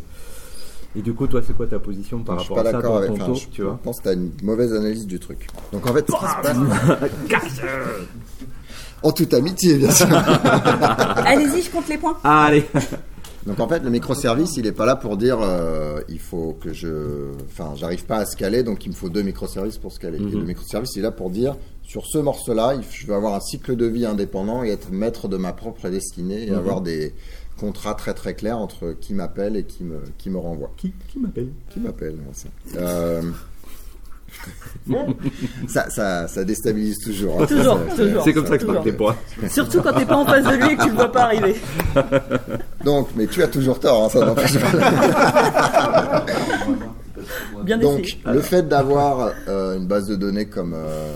[0.97, 3.09] et du coup, toi, c'est quoi ta position par je rapport à ça dans avec
[3.09, 3.77] ton enfin, talk, je tu vois?
[3.83, 5.47] Pense que tu as une mauvaise analyse du truc.
[5.73, 7.61] Donc en fait, ce qui se passe.
[9.05, 10.07] en toute amitié, bien sûr.
[11.25, 12.17] Allez-y, je compte les points.
[12.23, 12.65] Ah, allez
[13.45, 16.73] Donc en fait, le microservice, il n'est pas là pour dire euh, il faut que
[16.73, 17.31] je.
[17.47, 20.17] Enfin, j'arrive pas à scaler, donc il me faut deux microservices pour scaler.
[20.17, 20.39] Et Mhm.
[20.39, 23.75] le microservice, il est là pour dire sur ce morceau-là, je veux avoir un cycle
[23.75, 26.57] de vie indépendant et être maître de ma propre destinée et Mhm.
[26.57, 27.13] avoir des
[27.59, 30.71] contrats très très clairs entre qui m'appelle et qui me, qui me renvoie.
[30.75, 31.49] Qui, qui m'appelle?
[31.69, 32.17] Qui m'appelle.
[32.75, 33.21] Euh,
[35.67, 37.41] ça, ça, ça déstabilise toujours.
[37.41, 37.45] hein.
[37.47, 38.23] Toujours, Ça, toujours.
[38.23, 39.15] C'est comme ça que je parle des points.
[39.49, 41.55] Surtout quand t'es pas en face de lui et que tu le vois pas arriver.
[42.83, 46.25] Donc, mais tu as toujours tort, hein, ça n'empêche pas.
[47.63, 48.19] Bien Donc, essayé.
[48.25, 51.09] le fait d'avoir euh, une base de données comme euh,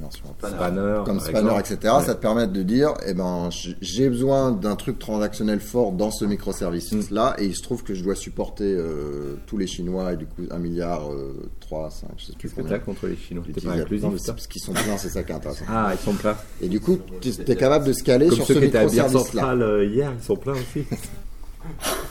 [0.00, 0.29] mince, je me rappelle pas.
[0.48, 1.60] Spanner, comme Spanner, exemple.
[1.60, 2.04] etc., Ouais.
[2.04, 3.48] ça te permet de dire, eh ben,
[3.80, 7.42] j'ai besoin d'un truc transactionnel fort dans ce microservice-là, Mm.
[7.42, 10.42] et il se trouve que je dois supporter euh, tous les Chinois, et du coup,
[10.50, 13.44] 1 milliard, euh, 3, 5, je sais plus Qu'est-ce que t'as contre les Chinois?
[13.52, 15.64] T'es pas inclusif, Non, parce qu'ils sont pleins, c'est ça qui est intéressant.
[15.68, 16.36] Ah, ils sont pleins.
[16.60, 18.86] Et du coup, tu es capable de scaler Comme sur ceux ce qui étaient à
[18.86, 19.40] Bière microservice-là.
[19.42, 20.84] Centrale euh, hier, ils sont pleins aussi.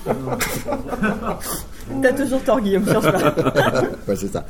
[2.02, 3.34] T'as toujours tort, Guillaume, cherche pas.
[4.08, 4.45] Ouais, c'est ça.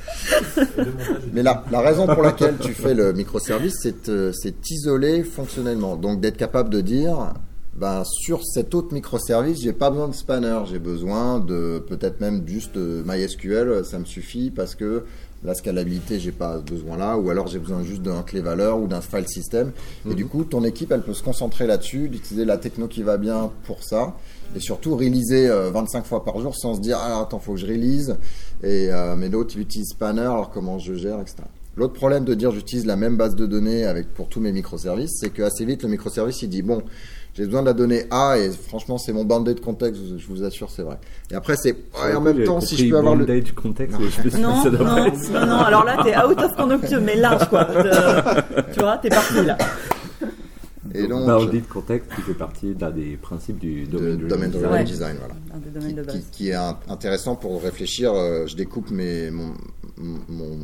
[1.34, 5.96] Mais la, la raison pour laquelle tu fais le microservice, c'est euh, c'est t'isoler fonctionnellement.
[5.96, 7.34] Donc d'être capable de dire,
[7.76, 12.44] ben, sur cet autre microservice, j'ai pas besoin de spanner, j'ai besoin de peut-être même
[12.46, 15.04] juste de MySQL, ça me suffit parce que
[15.44, 18.88] la scalabilité, j'ai pas besoin là, ou alors j'ai besoin juste d'un clé valeur ou
[18.88, 19.72] d'un file system.
[20.10, 23.18] Et du coup, ton équipe, elle peut se concentrer là-dessus, d'utiliser la techno qui va
[23.18, 24.16] bien pour ça,
[24.56, 27.68] et surtout réaliser 25 fois par jour sans se dire ah attends faut que je
[27.68, 28.18] release
[28.64, 31.38] et euh, mais l'autre il utilise Spanner alors comment je gère etc.
[31.76, 35.20] L'autre problème de dire j'utilise la même base de données avec pour tous mes microservices,
[35.22, 36.82] c'est que assez vite le microservice il dit bon
[37.36, 40.44] j'ai besoin de la donnée A et franchement c'est mon bandé de contexte, je vous
[40.44, 40.98] assure c'est vrai.
[41.32, 44.08] Et après c'est ouais, en même temps si je peux avoir le du contexte, je
[44.10, 47.48] suis dit, Non, ça non, non, non, alors là, t'es out of conduction, mais large,
[47.48, 47.66] quoi.
[47.66, 49.58] De- tu vois, t'es parti, là.
[50.96, 54.86] Et donc, Bounded Context qui fait partie d'un des principes du de domaine domaine design.
[54.86, 55.34] design, voilà.
[55.54, 56.16] Un des domaines de qui, base.
[56.16, 58.14] qui- qui est un- intéressant pour réfléchir.
[58.14, 59.54] euh, je découpe mes, mon,
[59.98, 60.58] mon-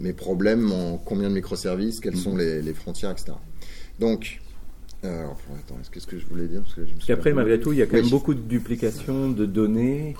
[0.00, 3.32] mes problèmes en combien de microservices, quelles sont les, les frontières, etc.
[4.00, 4.51] Donc, euh,
[5.04, 6.60] alors, attends, qu'est-ce que je voulais dire?
[6.62, 7.36] Parce que je me Parce suis qu'après, perdu.
[7.36, 8.02] malgré tout, il y a quand Oui.
[8.02, 10.14] même beaucoup de duplication de données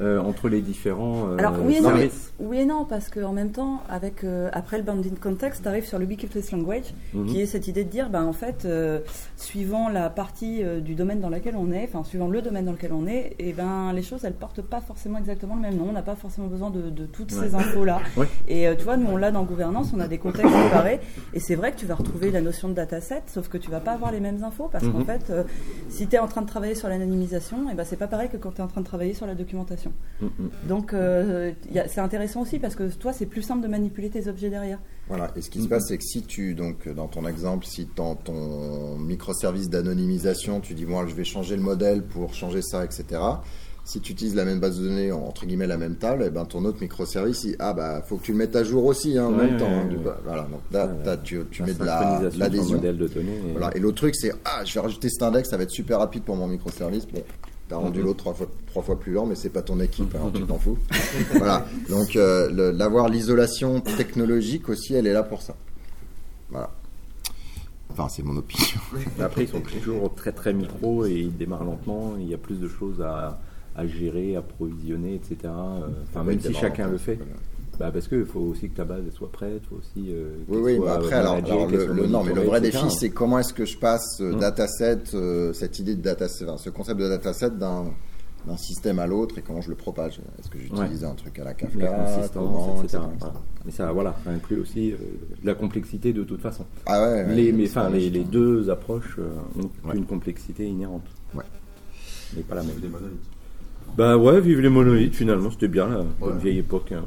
[0.00, 2.32] euh, entre les différents euh, Alors oui et non, services.
[2.38, 5.86] oui et non, parce qu'en même temps, avec euh, après le bounded context, tu arrives
[5.86, 7.26] sur l'ubiquitous language, Mhm.
[7.26, 9.00] qui est cette idée de dire, ben en fait, euh,
[9.36, 12.72] suivant la partie euh, du domaine dans laquelle on est, enfin suivant le domaine dans
[12.72, 15.86] lequel on est, et ben les choses elles portent pas forcément exactement le même nom.
[15.88, 17.48] On n'a pas forcément besoin de, de toutes Ouais.
[17.48, 18.00] ces infos là.
[18.16, 18.26] Ouais.
[18.46, 21.00] Et euh, tu vois, nous on l'a dans gouvernance, on a des contextes séparés,
[21.34, 23.80] et c'est vrai que tu vas retrouver la notion de dataset, sauf que tu vas
[23.80, 25.04] pas avoir les mêmes infos parce qu'en Mhm.
[25.04, 25.44] fait, euh,
[25.88, 28.36] si tu es en train de travailler sur l'anonymisation, et ben c'est pas pareil que
[28.36, 29.92] quand tu es en train de travailler sur la documentation.
[30.20, 30.50] Mm, mm.
[30.68, 31.52] Donc euh,
[31.88, 34.78] c'est intéressant aussi parce que toi c'est plus simple de manipuler tes objets derrière.
[35.08, 37.88] Voilà, et ce qui se passe, c'est que si tu, donc, dans ton exemple, si
[37.96, 42.84] dans ton microservice d'anonymisation, tu dis, moi, je vais changer le modèle pour changer ça,
[42.84, 43.18] etc.
[43.88, 46.44] Si tu utilises la même base de données, entre guillemets, la même table, et ben,
[46.44, 49.24] ton autre microservice, il, ah, bah, faut que tu le mettes à jour aussi, hein,
[49.28, 49.64] en Ouais, même temps.
[49.64, 50.60] ouais, hein, ouais, du voilà, donc
[51.06, 52.76] là, tu, tu mets de la- l'adhésion.
[52.76, 53.38] modèle de données.
[53.48, 53.74] et- Voilà.
[53.74, 56.22] Et l'autre truc, c'est ah, je vais rajouter cet index, ça va être super rapide
[56.24, 57.06] pour mon microservice.
[57.08, 57.22] Bon,
[57.66, 60.32] t'as rendu l'autre trois fois, trois fois plus lent, mais c'est pas ton équipe, alors
[60.34, 60.76] tu t'en fous.
[61.36, 61.64] voilà.
[61.88, 65.54] Donc, euh, l'avoir l'isolation technologique aussi, elle est là pour ça.
[66.50, 66.68] Voilà.
[67.90, 68.66] Enfin, c'est mon opinion.
[69.18, 72.16] Après, ils sont toujours très très micro et ils démarrent lentement.
[72.20, 73.40] Il y a plus de choses à,
[73.78, 75.36] à gérer, à provisionner, etc.
[75.44, 77.14] Euh, Enfin, Ouais, même si chacun le fait.
[77.14, 77.32] voilà.
[77.78, 80.08] Bah, parce qu'il faut aussi que ta base soit prête, il faut aussi.
[80.12, 82.90] euh, Oui, oui, soit mais après, alors, alors, le, le- non, mais le vrai défi,
[82.90, 86.70] c'est comment est-ce que je passe euh, dataset, euh, cette idée de dataset, enfin, ce
[86.70, 87.84] concept de dataset d'un
[88.46, 90.20] d'un système à l'autre et comment je le propage?
[90.38, 92.98] Est-ce que j'utilise un truc à la la Kafka, consistance, comment, etc.
[92.98, 93.08] etc.
[93.20, 93.34] Voilà.
[93.66, 94.96] Mais ça, voilà, ça inclut aussi euh,
[95.44, 96.64] la complexité de toute façon.
[96.86, 98.24] Ah ouais, ouais, les, mais enfin, les, hein.
[98.30, 99.28] deux approches euh,
[99.60, 99.96] ont Ouais.
[99.96, 101.02] une complexité inhérente.
[101.34, 101.44] Ouais.
[102.36, 102.76] Mais pas la même.
[102.80, 103.18] Des monolithes.
[103.96, 106.32] Bah ouais, vive les monolithes finalement, c'était bien la Ouais.
[106.32, 106.92] une vieille époque.
[106.92, 107.04] hein.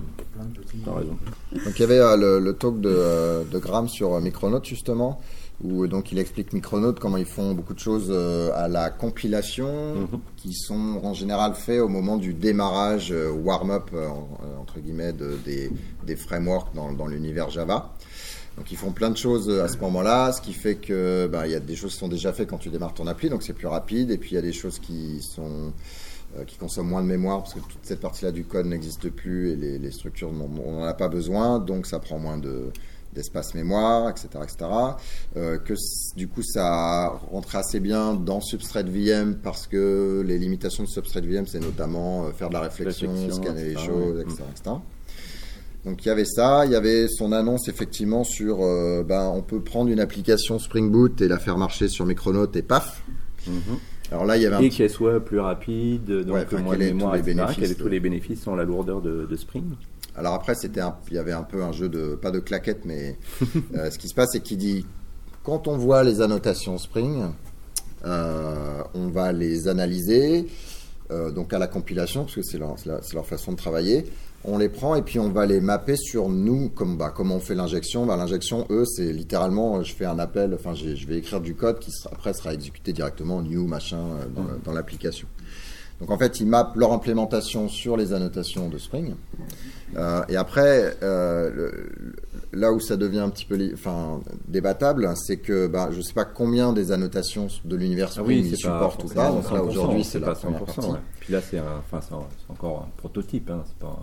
[0.86, 1.18] T'as raison.
[1.54, 4.64] Donc il y avait euh, le, le talk de, euh, de Graham sur euh, Micronaut
[4.64, 5.22] justement,
[5.64, 8.90] où euh, donc il explique Micronaut comment ils font beaucoup de choses euh, à la
[8.90, 10.20] compilation, Mhm.
[10.38, 14.30] qui sont en général faits au moment du démarrage euh, warm-up en-
[14.62, 15.70] entre guillemets de- des,
[16.06, 17.94] des frameworks dans, dans l'univers Java.
[18.58, 21.52] Donc ils font plein de choses à ce moment-là, ce qui fait que bah, il
[21.54, 23.54] y a des choses qui sont déjà faites quand tu démarres ton appli, donc c'est
[23.54, 25.70] plus rapide, et puis il y a des choses qui sont euh,
[26.48, 29.56] qui consomment moins de mémoire parce que toute cette partie-là du code n'existe plus et
[29.56, 32.72] les, les structures, on n'en a pas besoin, donc ça prend moins de
[33.14, 34.70] d'espace mémoire, etc., etc.
[35.36, 35.74] Euh, que
[36.16, 41.26] du coup ça rentre assez bien dans Substrate VM parce que les limitations de Substrate
[41.26, 44.24] VM, c'est notamment euh, faire de la réflexion, Réflexion, scanner les choses, ouais.
[44.24, 44.76] etc., etc.
[45.84, 49.42] Donc il y avait ça, il y avait son annonce effectivement sur, euh, ben, on
[49.42, 53.04] peut prendre une application Spring Boot et la faire marcher sur Micronaut et paf.
[53.48, 53.78] Mhm.
[54.12, 56.74] Alors là il y avait un Et petit- qu'elle soit plus rapide, donc Ouais, moins
[56.76, 57.36] de mémoire, tous les etc.
[57.46, 59.64] bénéfices de- tous les bénéfices sans la lourdeur de, de Spring.
[60.16, 62.84] Alors après, c'était un- il y avait un peu un jeu de pas de claquettes,
[62.86, 63.18] mais
[63.76, 64.86] euh, ce qui se passe, c'est qu'il dit
[65.44, 67.24] quand on voit les annotations Spring,
[68.06, 70.48] euh, on va les analyser
[71.12, 74.06] euh, donc à la compilation parce que leur, c'est leur façon de travailler.
[74.44, 77.40] On les prend et puis on va les mapper sur nous, comme bah, comment on
[77.40, 78.06] fait l'injection.
[78.08, 81.54] Bah, l'injection, eux, c'est littéralement, euh, je fais un appel, enfin, je vais écrire du
[81.54, 85.28] code qui sera- après sera exécuté directement new machin euh, dans l'application.
[86.02, 89.14] Donc en fait, ils mappent leur implémentation sur les annotations de Spring.
[89.98, 92.16] Euh, et après, euh, le-
[92.54, 96.14] là où ça devient un petit peu enfin, débattable, c'est que bah, je ne sais
[96.14, 99.30] pas combien des annotations de l'univers Ah Spring ils supportent ou pas.
[99.30, 100.66] Donc là, 100%, aujourd'hui, c'est la pas première 100%.
[100.66, 100.90] partie.
[100.92, 100.98] ouais.
[101.20, 101.60] Puis là, c'est
[102.50, 103.50] encore un prototype.
[103.52, 104.00] Hein, pas...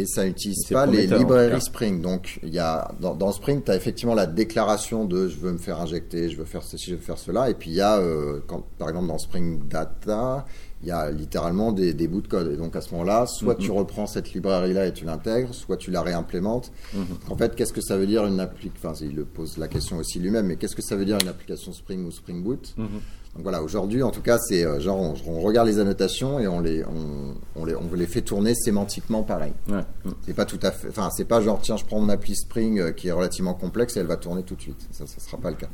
[0.00, 1.60] Et ça n'utilise pas les librairies.
[1.60, 2.00] Spring.
[2.00, 5.50] Donc, il y a, dans, dans Spring, tu as effectivement la déclaration de je veux
[5.50, 7.50] me faire injecter, je veux faire ceci, je veux faire cela.
[7.50, 10.46] Et puis, il y a, euh, quand, par exemple, dans Spring Data,
[10.82, 12.52] il y a littéralement des, des bouts de code.
[12.52, 13.60] Et donc, à ce moment-là, soit Mhm.
[13.60, 16.70] tu reprends cette librairie-là et tu l'intègres, soit tu la réimplémentes.
[16.94, 17.04] Mhm.
[17.30, 19.96] En fait, qu'est-ce que ça veut dire une application Enfin, il le pose la question
[19.98, 22.74] aussi lui-même, mais qu'est-ce que ça veut dire une application Spring ou Spring Boot?
[22.76, 22.86] Mhm.
[23.34, 26.46] donc voilà, aujourd'hui, en tout cas, c'est euh, genre on, on regarde les annotations et
[26.48, 29.52] on les, on, on les, on les fait tourner sémantiquement pareil.
[29.68, 29.82] Ouais.
[30.24, 32.78] C'est pas tout à fait, enfin c'est pas genre tiens je prends mon appli Spring
[32.80, 34.86] euh, qui est relativement complexe et elle va tourner tout de suite.
[34.92, 35.68] Ça, ça sera pas le cas,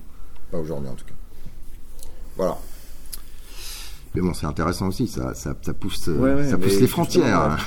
[0.50, 1.14] pas aujourd'hui en tout cas.
[2.36, 2.58] Voilà.
[4.14, 6.86] Mais bon, c'est intéressant aussi, ça, ça, ça pousse, euh, Ouais, ouais, ça pousse les
[6.86, 7.58] frontières.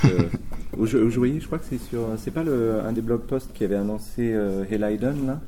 [0.76, 3.02] où je, où je voyais, je crois que c'est sur, c'est pas le, un des
[3.02, 5.40] blog posts qui avait annoncé euh, Helliden, là,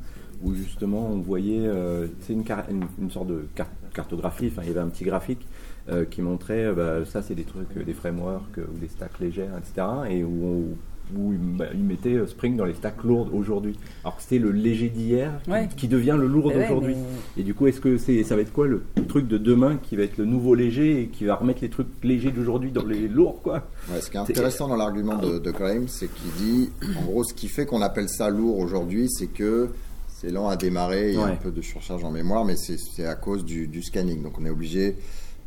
[0.43, 4.61] où justement on voyait, euh, c'est une, car- une, une sorte de carte- cartographie, enfin
[4.63, 5.47] il y avait un petit graphique
[5.89, 9.87] euh, qui montrait, bah, ça c'est des trucs, des frameworks ou des stacks légères, etc.
[10.09, 10.77] Et où on-
[11.17, 13.77] où ils, bah, mettaient euh, Spring dans les stacks lourdes aujourd'hui.
[14.03, 15.69] Alors que c'était le léger d'hier qui- Ouais.
[15.75, 16.95] qui devient le lourd ouais, d'aujourd'hui.
[16.95, 19.77] mais- Et du coup, est-ce que c'est, ça va être quoi le truc de demain
[19.81, 22.85] qui va être le nouveau léger et qui va remettre les trucs légers d'aujourd'hui dans
[22.85, 23.67] les lourds, quoi?
[23.91, 27.23] Ouais, ce qui est intéressant dans l'argument de, de Graham, c'est qu'il dit, en gros,
[27.23, 29.69] ce qui fait qu'on appelle ça lourd aujourd'hui, c'est que
[30.07, 31.31] c'est lent à démarrer, il y a Ouais.
[31.31, 34.21] un peu de surcharge en mémoire, mais c'est c'est à cause du, du scanning.
[34.21, 34.95] Donc on est obligé,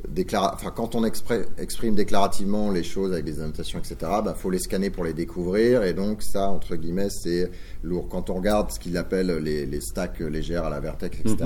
[0.09, 4.50] déclara- enfin, quand on exprime déclarativement les choses avec des annotations, etc., il bah, faut
[4.50, 7.50] les scanner pour les découvrir, et donc ça, entre guillemets, c'est
[7.82, 8.09] lourd.
[8.09, 11.36] Quand on regarde ce qu'il appelle les, les stacks légères à la Vertex, etc.,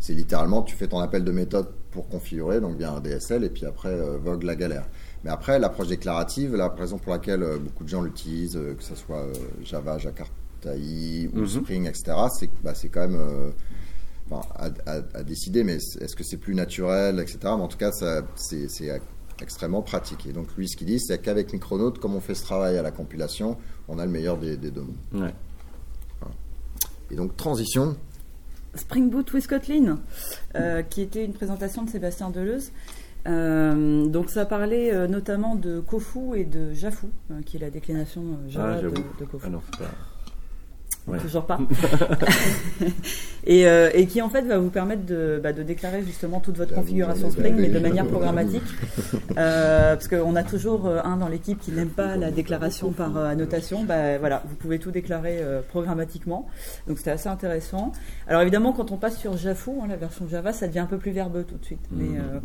[0.00, 3.50] c'est littéralement, tu fais ton appel de méthode pour configurer, donc bien un DSL, et
[3.50, 4.86] puis après, euh, vogue la galère.
[5.24, 8.82] Mais après, l'approche déclarative, la raison pour laquelle euh, beaucoup de gens l'utilisent, euh, que
[8.82, 9.26] ce soit
[9.62, 10.30] Java, Jakarta
[10.64, 11.46] ou Mhm.
[11.48, 13.20] Spring, etc., c'est bah, quand même
[14.30, 17.38] enfin, à, à- à décider, mais est-ce que c'est plus naturel, etc.
[17.42, 17.90] Mais en tout cas,
[18.36, 19.00] c'est,
[19.40, 20.26] extrêmement pratique.
[20.26, 22.82] Et donc, lui, ce qu'il dit, c'est qu'avec Micronaut, comme on fait ce travail à
[22.82, 23.56] la compilation,
[23.88, 25.22] on a le meilleur des, des deux mondes.
[25.24, 25.34] Ouais.
[27.10, 27.96] Et donc, transition.
[28.74, 29.98] Spring Boot with Kotlin,
[30.54, 32.70] euh, qui était une présentation de Sébastien Deleuze.
[33.28, 37.70] Euh, donc ça parlait euh, notamment de Kofu et de Jafu, euh, qui est la
[37.70, 39.44] déclination euh, Java Ah, de, de Kofu.
[39.46, 39.90] Ah non, c'est pas.
[41.06, 41.18] Ouais.
[41.18, 41.58] Toujours pas.
[43.46, 46.56] et, euh, et qui en fait va vous permettre de, bah, de déclarer justement toute
[46.56, 48.62] votre J'avoue, configuration ai Spring, mais de manière programmatique.
[49.36, 53.16] Euh, parce qu'on a toujours euh, un dans l'équipe qui n'aime pas la déclaration par
[53.16, 53.82] annotation.
[53.84, 56.46] Bah, voilà, vous pouvez tout déclarer euh, programmatiquement.
[56.86, 57.92] Donc c'était assez intéressant.
[58.28, 60.98] Alors évidemment, quand on passe sur Jafu, hein, la version Java, ça devient un peu
[60.98, 61.84] plus verbeux tout de suite.
[61.90, 62.38] Mais euh,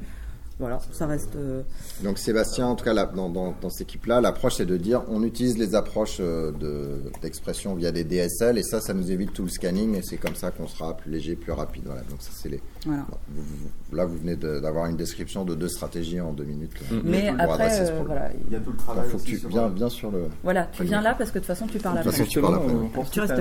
[0.59, 1.35] voilà, ça reste.
[1.35, 1.61] euh,
[2.03, 5.03] Donc, Sébastien, en tout cas, là, dans, dans, dans cette équipe-là, l'approche, c'est de dire
[5.07, 9.33] on utilise les approches euh, de, d'expression via des DSL, et ça, ça nous évite
[9.33, 11.83] tout le scanning, et c'est comme ça qu'on sera plus léger, plus rapide.
[11.85, 12.01] Voilà.
[12.09, 12.59] Donc, ça, c'est les.
[12.85, 13.05] voilà.
[13.29, 16.71] Vous- vous- là, vous venez de- d'avoir une description de deux stratégies en deux minutes.
[16.91, 19.23] euh, Mais pour après, euh, voilà, Il y a tout le Il travail faut que
[19.23, 20.25] tu viens bien sur le.
[20.43, 22.17] voilà, tu viens là parce que de toute façon tu parles De toute après.
[22.23, 22.73] façon, tu parles après.
[22.97, 23.33] on Tu restes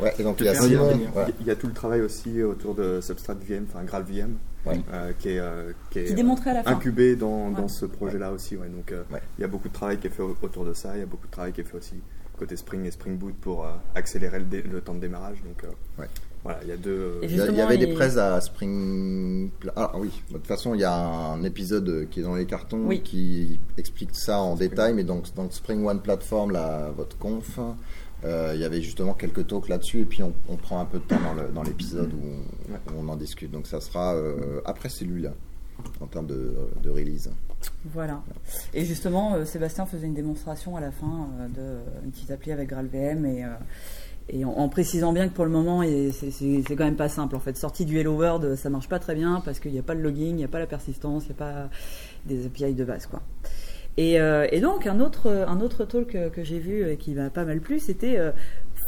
[0.00, 0.86] Ouais, et donc il y a Il y, a, Simon.
[1.16, 1.26] ouais.
[1.40, 4.34] il y a tout le travail aussi autour de Substrat VM, enfin Graal VM,
[4.64, 4.80] Ouais.
[4.92, 6.72] euh, qui est, euh, qui est Qui démontrait à la fin.
[6.72, 7.68] incubé dans, dans Ouais.
[7.68, 8.56] ce projet-là aussi.
[8.56, 8.68] Ouais.
[8.68, 9.20] Donc euh, Ouais.
[9.38, 11.02] il y a beaucoup de travail qui est fait au- autour de ça, il y
[11.02, 11.94] a beaucoup de travail qui est fait aussi
[12.38, 15.38] côté Spring et Spring Boot pour euh, accélérer le, dé- le temps de démarrage.
[15.44, 15.68] Donc euh,
[16.00, 16.06] Ouais.
[16.42, 17.20] voilà, il y a deux.
[17.22, 19.50] Il y, avait des prêts à Spring.
[19.76, 22.82] Ah oui, de toute façon, il y a un épisode qui est dans les cartons
[22.86, 23.02] Oui.
[23.02, 24.94] qui explique ça en détail.
[24.94, 27.72] Mais donc, dans Spring One Platform, là, votre conf, euh,
[28.24, 30.00] il y avait justement quelques talks là-dessus.
[30.00, 31.16] Et puis, on, on prend un peu de temps
[31.54, 32.78] dans l'épisode où, on- Ouais.
[32.88, 33.50] où on en discute.
[33.50, 35.32] Donc, ça sera euh, après celui-là,
[36.00, 37.30] en termes de, de release.
[37.92, 38.22] Voilà.
[38.74, 42.52] Et justement, euh, Sébastien faisait une démonstration à la fin euh, de une petite appli
[42.52, 43.48] avec GraalVM et, euh,
[44.28, 46.96] et en, en précisant bien que pour le moment, et c'est c'est- c'est quand même
[46.96, 47.34] pas simple.
[47.36, 49.82] En fait, sortie du Hello World, ça marche pas très bien parce qu'il n'y a
[49.82, 51.68] pas le logging, il n'y a pas la persistance, il n'y a pas
[52.26, 53.20] des API de base, quoi.
[53.98, 57.12] Et, euh, et donc, un autre, un autre talk que, que j'ai vu et qui
[57.12, 58.30] m'a pas mal plu, c'était euh,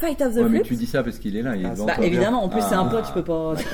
[0.01, 1.55] Fight of the Ouais, mais tu dis ça parce qu'il est là.
[1.57, 2.91] Il est Ah, Bah, évidemment, en plus c'est un Ah.
[2.91, 3.55] pote, je peux pas.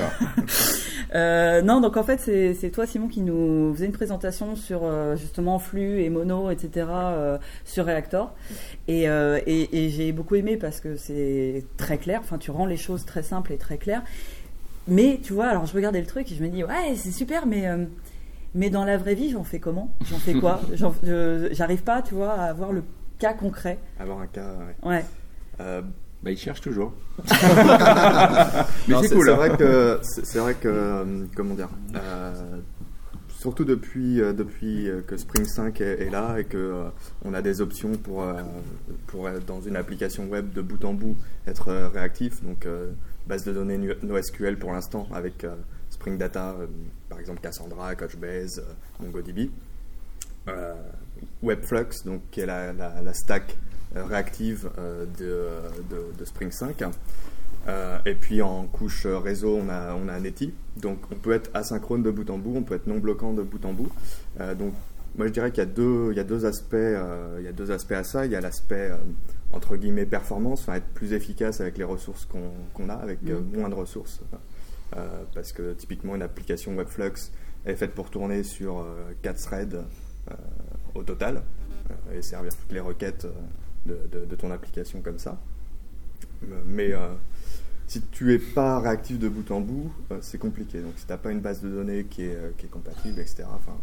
[1.13, 4.83] Euh, non, donc en fait, c'est toi, Simon, qui nous faisait une présentation sur
[5.17, 6.85] justement flux et mono, etc.
[7.65, 8.33] sur Reactor.
[8.87, 12.21] Et, et, et j'ai beaucoup aimé parce que c'est très clair.
[12.23, 14.03] Enfin, tu rends les choses très simples et très claires.
[14.87, 17.45] Mais tu vois, alors je regardais le truc et je me dis, ouais, c'est super,
[17.45, 17.65] mais.
[18.55, 19.95] Mais dans la vraie vie, j'en fais comment?
[20.09, 20.61] J'en fais quoi?
[21.51, 22.83] J'arrive pas, tu vois, à avoir le
[23.19, 23.79] cas concret.
[23.99, 24.55] Avoir un cas.
[24.83, 24.89] ouais.
[24.89, 25.05] Ouais.
[25.59, 25.81] Euh,
[26.23, 26.93] Bah, il cherche toujours.
[28.87, 29.35] Mais c'est cool, C'est hein.
[29.35, 31.69] vrai que c'est vrai que euh, comment dire.
[31.95, 32.33] euh,
[33.29, 36.83] surtout depuis euh, depuis que Spring 5 est, est là et que euh,
[37.25, 38.33] on a des options pour euh,
[39.07, 41.15] pour euh, dans une application web de bout en bout
[41.47, 42.43] être réactif.
[42.43, 42.91] Donc euh,
[43.27, 45.55] base de données NoSQL pour l'instant avec euh,
[46.01, 46.65] Spring Data, euh,
[47.09, 49.51] par exemple Cassandra, Couchbase, euh, MongoDB.
[50.47, 50.73] Euh,
[51.43, 53.55] Webflux, donc qui est la, la- la stack
[53.95, 54.71] réactive
[55.19, 55.47] de,
[55.91, 56.83] de- de Spring 5.
[57.67, 60.55] Euh, et puis en couche réseau, on a, on a Netty.
[60.77, 63.43] Donc on peut être asynchrone de bout en bout, on peut être non bloquant de
[63.43, 63.91] bout en bout.
[64.39, 64.73] Euh, donc
[65.15, 67.47] moi je dirais qu'il y a deux, il y a deux aspects, euh, il y
[67.47, 68.25] a deux aspects à ça.
[68.25, 68.91] Il y a l'aspect
[69.51, 73.39] entre guillemets performance, enfin être plus efficace avec les ressources qu'on qu'on a, avec euh,
[73.55, 74.21] moins de ressources.
[75.33, 77.31] Parce que typiquement une application Webflux
[77.65, 80.33] est faite pour tourner sur euh, 4 threads euh,
[80.95, 81.43] au total
[81.89, 85.39] euh, et servir toutes les requêtes euh, de, ton application comme ça.
[86.43, 87.13] Euh, Mais euh,
[87.87, 90.81] si tu es pas réactif de bout en bout, euh, c'est compliqué.
[90.81, 93.43] Donc si tu n'as pas une base de données qui est, euh, compatible, etc.
[93.53, 93.77] Enfin.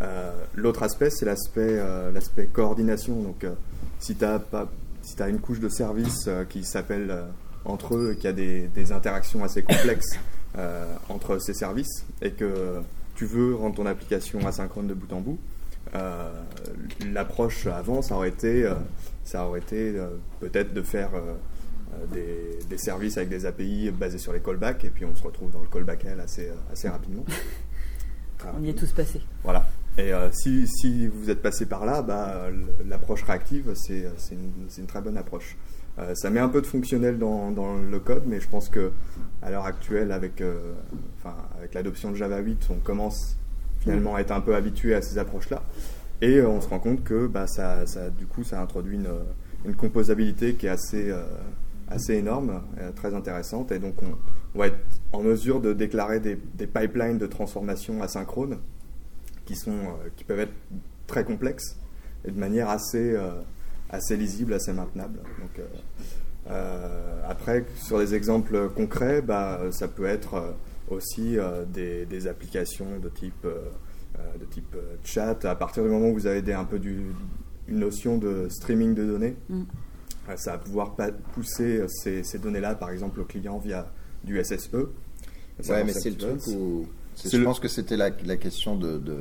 [0.00, 2.12] Euh, L'autre aspect, c'est l'aspect euh,
[2.52, 3.20] coordination.
[3.22, 3.52] Donc euh,
[3.98, 4.42] si tu as,
[5.02, 7.24] si as une couche de services euh, qui s'appelle euh,
[7.64, 10.18] entre eux qu'il y a des, des interactions assez complexes
[10.58, 12.80] euh, entre ces services et que
[13.14, 15.38] tu veux rendre ton application asynchrone de bout en bout,
[15.94, 16.30] Euh,
[17.12, 18.74] L'approche avant, ça aurait été, euh,
[19.24, 19.94] ça aurait été
[20.40, 21.10] peut-être de faire
[22.12, 25.50] des, des services avec des API basés sur les callbacks, et puis on se retrouve
[25.50, 27.24] dans le callback L assez, assez rapidement.
[28.56, 29.20] On y est tous passés.
[29.44, 29.68] Voilà.
[29.98, 32.48] Et euh, si, si vous êtes passé par là, bah,
[32.88, 35.56] l'approche réactive, c'est c'est une, c'est une très bonne approche.
[36.02, 38.92] Euh, ça met un peu de fonctionnel dans, le code, mais je pense que
[39.42, 40.72] à l'heure actuelle, avec, euh,
[41.74, 43.36] l'adoption de Java 8, on commence
[43.80, 45.62] finalement à être un peu habitué à ces approches-là.
[46.20, 47.84] Et euh, on se rend compte que bah, ça,
[48.16, 48.96] du coup, ça introduit
[49.64, 51.12] une, composabilité qui est assez,
[52.08, 52.62] énorme,
[52.96, 53.72] très intéressante.
[53.72, 54.78] Et donc, on, va être
[55.12, 58.58] en mesure de déclarer des, des pipelines de transformation asynchrone
[59.44, 59.78] qui, sont,
[60.16, 60.54] qui peuvent être
[61.06, 61.76] très complexes
[62.24, 63.16] et de manière assez,
[63.92, 65.18] assez lisible, assez maintenable.
[65.40, 65.62] Donc, euh,
[66.50, 70.50] euh, après, sur des exemples concrets, bah, ça peut être euh,
[70.88, 73.60] aussi euh, des, des applications de type, euh,
[74.40, 74.74] de type
[75.04, 75.44] chat.
[75.44, 77.02] À partir du moment où vous avez des, un peu du,
[77.68, 79.62] une notion de streaming de données, Mm.
[80.36, 80.96] ça va pouvoir
[81.34, 83.90] pousser ces, ces données-là, par exemple, au client via
[84.24, 84.70] du SSE.
[85.68, 86.86] Ouais, mais c'est le truc où.
[87.24, 88.98] Je le- pense que c'était la, la question de.
[88.98, 89.16] de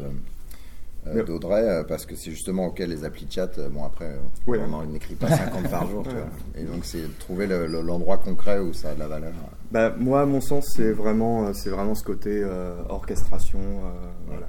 [1.07, 4.05] euh, d'Audrey, euh, parce que c'est justement auquel les applis de chat, euh, bon après,
[4.05, 4.59] euh, Ouais.
[4.63, 6.27] on n'en n'écrit pas 50 par jour, tu vois.
[6.55, 9.31] et donc c'est de trouver le- le- l'endroit concret où ça a de la valeur.
[9.71, 13.89] Bah, moi, à mon sens, c'est vraiment, c'est vraiment ce côté euh, orchestration, euh,
[14.27, 14.47] voilà,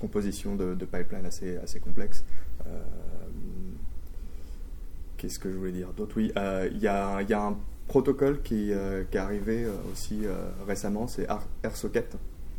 [0.00, 2.24] composition de, de pipeline assez, assez complexe.
[2.66, 2.70] Euh,
[5.18, 6.14] Qu'est-ce que je voulais dire d'autre?
[6.18, 7.56] Oui, euh, il y, a, il y a un
[7.88, 10.34] protocole qui, euh, qui est arrivé aussi euh,
[10.66, 12.16] récemment, c'est R- AirSocket.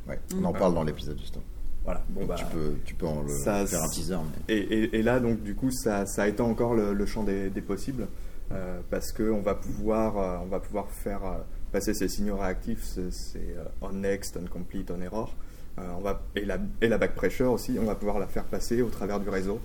[0.08, 1.44] Ouais, on en parle dans l'épisode justement.
[1.88, 2.04] Voilà.
[2.10, 4.18] Bon, bah, tu peux, tu peux en le- ça, faire un teaser.
[4.48, 4.54] Mais...
[4.54, 7.50] Et, et- et là, donc, du coup, ça, ça étend encore le, le champ des,
[7.50, 8.08] des possibles
[8.52, 11.38] euh, parce qu'on va pouvoir, euh, on va pouvoir faire euh,
[11.72, 15.34] passer ces signaux réactifs, c'est euh, on next, on complete, on error.
[15.80, 18.82] On va, et, la, et la back pressure aussi, on va pouvoir la faire passer
[18.82, 19.60] au travers du réseau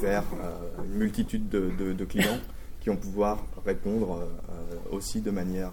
[0.00, 0.24] vers
[0.82, 2.38] une multitude de, de- de clients
[2.80, 4.26] qui vont pouvoir répondre
[4.90, 5.72] aussi de manière.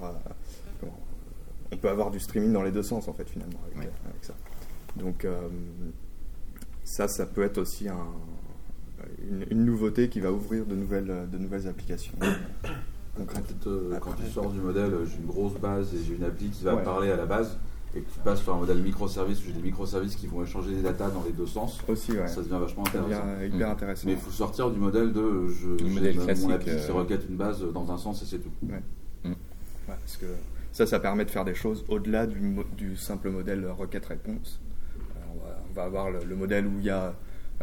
[1.71, 3.87] on peut avoir du streaming dans les deux sens en fait finalement avec
[4.23, 4.33] ça.
[4.99, 5.47] Donc euh,
[6.83, 7.97] ça, ça peut être aussi un,
[9.29, 12.13] une, une nouveauté qui va ouvrir de nouvelles, de nouvelles applications
[13.17, 13.47] Quand, concrètes.
[13.47, 16.23] tu te- quand tu sors du modèle, euh, j'ai une grosse base et j'ai une
[16.23, 16.83] appli qui va Ouais.
[16.83, 17.57] parler à la base,
[17.95, 20.75] et que tu passes sur un modèle microservice où j'ai des microservices qui vont échanger
[20.75, 22.27] des datas dans les deux sens, Aussi, ouais.
[22.27, 23.25] ça devient vachement Ça intéressant.
[23.25, 23.71] devient hyper Mm.
[23.71, 24.03] intéressant.
[24.05, 26.93] Mais il faut sortir du modèle de euh, je, Le modèle mon appli qui euh,
[26.93, 28.51] requête une base dans un sens et c'est tout.
[28.69, 29.33] Ouais,
[29.87, 30.27] parce que
[30.71, 34.61] ça, ça permet de faire des choses au-delà du simple modèle requête-réponse.
[35.79, 37.13] Euh, on, va, avoir le, le modèle où il y a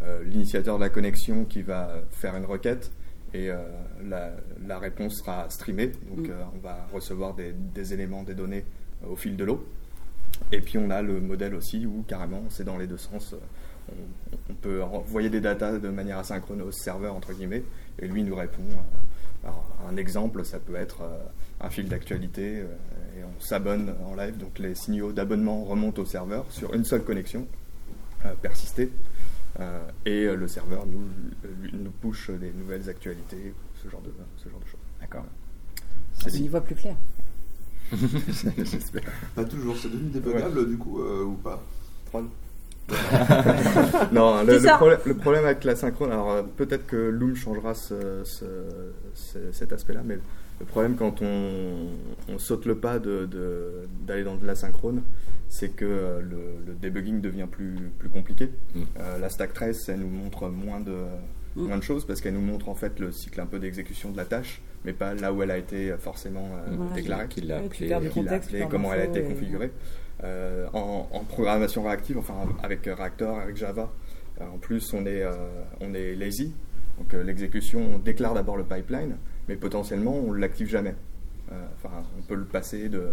[0.02, 2.90] euh, l'initiateur de la connexion qui va faire une requête
[3.34, 3.56] et euh,
[4.04, 4.32] la,
[4.66, 5.92] la réponse sera streamée.
[6.10, 6.30] Donc Mm.
[6.30, 8.64] euh, on va recevoir des, des éléments, des données
[9.04, 9.66] euh, au fil de l'eau.
[10.52, 13.32] Et puis on a le modèle aussi où carrément c'est dans les deux sens.
[13.34, 13.38] euh,
[13.90, 17.62] On, on peut envoyer des datas de manière asynchrone au serveur entre guillemets
[17.98, 18.62] et lui nous répond.
[18.70, 21.18] euh, alors, un exemple, ça peut être euh,
[21.60, 22.64] un fil d'actualité euh,
[23.16, 27.04] et on s'abonne en live, donc les signaux d'abonnement remontent au serveur sur une seule
[27.04, 27.46] connexion
[28.24, 28.90] euh, persistée
[29.60, 31.08] euh, et euh, le serveur nous,
[31.72, 34.80] nous push des nouvelles actualités, ce genre de, ce genre de choses.
[35.00, 35.24] D'accord.
[36.24, 36.96] On y voit plus clair.
[37.92, 39.02] J'espère.
[39.34, 41.62] Pas toujours, c'est devenu débugable du coup euh, ou pas?
[42.06, 42.24] Troll.
[44.12, 47.74] non, le, Dis le problème, le problème avec la synchrone, alors peut-être que Loom changera
[47.74, 50.18] ce- ce- ce- cet aspect-là, mais
[50.60, 51.88] le problème quand on,
[52.28, 53.72] on saute le pas d'aller de,
[54.06, 55.02] d'aller dans de la synchrone,
[55.48, 58.50] c'est que euh, le, le debugging devient plus, plus compliqué.
[58.74, 58.80] Mm.
[58.98, 60.94] Euh, la stack trace, elle nous montre moins de,
[61.56, 61.68] Mm.
[61.68, 64.16] moins de choses parce qu'elle nous montre en fait le cycle un peu d'exécution de
[64.18, 66.94] la tâche, mais pas là où elle a été forcément euh, Voilà.
[66.94, 67.82] déclarée qui l'a contexte,
[68.32, 69.72] appelé, tu perds comment elle a été configurée.
[70.24, 73.90] Euh, en, en programmation réactive, enfin avec Reactor, avec Java,
[74.40, 75.32] en plus on est, euh,
[75.80, 76.52] on est lazy.
[76.98, 79.16] Donc euh, l'exécution, on déclare d'abord le pipeline,
[79.48, 80.94] mais potentiellement on ne l'active jamais.
[81.52, 83.08] Euh, Enfin, on peut le passer de,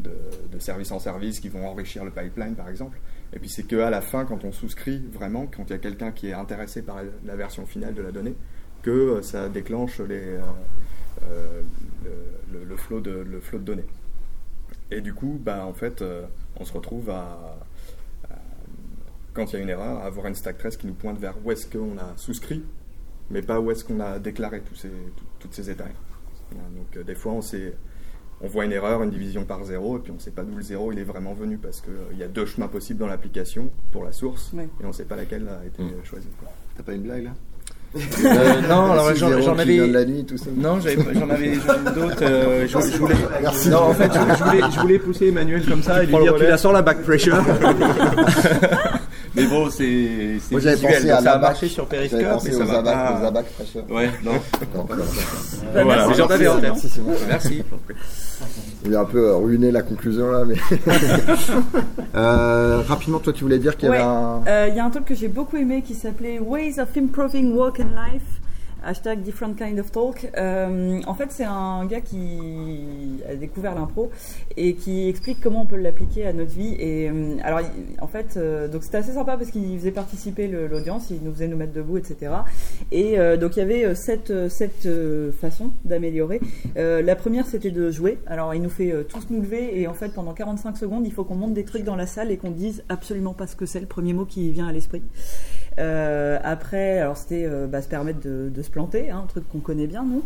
[0.00, 0.10] de,
[0.58, 2.98] service en service qui vont enrichir le pipeline par exemple.
[3.32, 6.10] Et puis c'est qu'à la fin, quand on souscrit vraiment, quand il y a quelqu'un
[6.12, 8.34] qui est intéressé par la, version finale de la donnée,
[8.82, 10.40] que euh, ça déclenche euh,
[12.04, 12.10] le,
[12.58, 13.86] le- le flow de, le flow de données.
[14.90, 16.02] Et du coup, bah, en fait,
[16.58, 17.56] on se retrouve à,
[18.30, 18.34] à-
[19.34, 21.34] quand il y a une erreur, à avoir une stack trace qui nous pointe vers
[21.44, 22.64] où est-ce qu'on a souscrit,
[23.30, 25.88] mais pas où est-ce qu'on a déclaré tous ces, tout- toutes ces étapes.
[26.52, 27.74] Donc, euh, des fois, on, sait,
[28.40, 30.56] on voit une erreur, une division par zéro, et puis on ne sait pas d'où
[30.56, 33.70] le zéro il est vraiment venu, parce qu'il y a deux chemins possibles dans l'application
[33.92, 36.04] pour la source, et on ne sait pas laquelle a été Mm.
[36.04, 36.28] choisie.
[36.40, 36.48] quoi.
[36.76, 37.30] T'as pas une blague là?
[37.96, 39.86] Euh, non, alors j'en avais.
[39.86, 40.50] la nuit, tout ça.
[40.54, 41.56] Non, j'avais pas- j'en avais,
[41.94, 42.22] d'autres.
[42.22, 43.14] euh, je, je voulais.
[43.40, 43.70] Merci.
[43.70, 46.34] Non, en fait, je, je voulais, je voulais pousser Emmanuel comme ça et lui dire
[46.36, 47.36] tu la sors la back pressure.
[49.48, 52.32] bon, c'est c'est Moi, j'avais visuel, pensé donc à ça a marché sur J'avais Periscope,
[52.34, 53.20] pensé mais ça aux va pas.
[53.22, 53.84] aux abacs fraîcheurs.
[53.90, 54.32] Ouais, non.
[54.74, 54.90] Donc,
[55.84, 56.04] voilà.
[56.04, 56.62] Avais en tête.
[56.62, 56.90] Merci.
[57.28, 57.62] Merci.
[58.84, 60.54] Il a un peu ruiné la conclusion là, mais.
[62.14, 64.04] Euh, rapidement, toi, tu voulais dire qu'il y avait Ouais.
[64.04, 64.42] un.
[64.46, 67.52] Euh, Il y a un truc que j'ai beaucoup aimé qui s'appelait Ways of Improving
[67.54, 68.22] Work and Life.
[68.84, 70.30] Hashtag different kind of talk.
[70.36, 74.10] Euh, en fait, c'est un gars qui a découvert l'impro
[74.56, 76.76] et qui explique comment on peut l'appliquer à notre vie.
[76.78, 77.60] Et euh, alors,
[78.00, 81.48] en fait, euh, donc c'était assez sympa parce qu'il faisait participer l'audience, il nous faisait
[81.48, 82.32] nous mettre debout, etc.
[82.92, 84.88] Et donc il y avait sept, sept
[85.40, 86.40] façons d'améliorer.
[86.76, 88.18] La première, c'était de jouer.
[88.26, 91.24] Alors, il nous fait tous nous lever et en fait, pendant 45 secondes, il faut
[91.24, 93.80] qu'on monte des trucs dans la salle et qu'on dise absolument pas ce que c'est,
[93.80, 95.02] le premier mot qui vient à l'esprit.
[95.78, 99.48] Euh, après, alors c'était euh, bah, se permettre de, de se planter, hein, un truc
[99.48, 100.22] qu'on connaît bien, nous.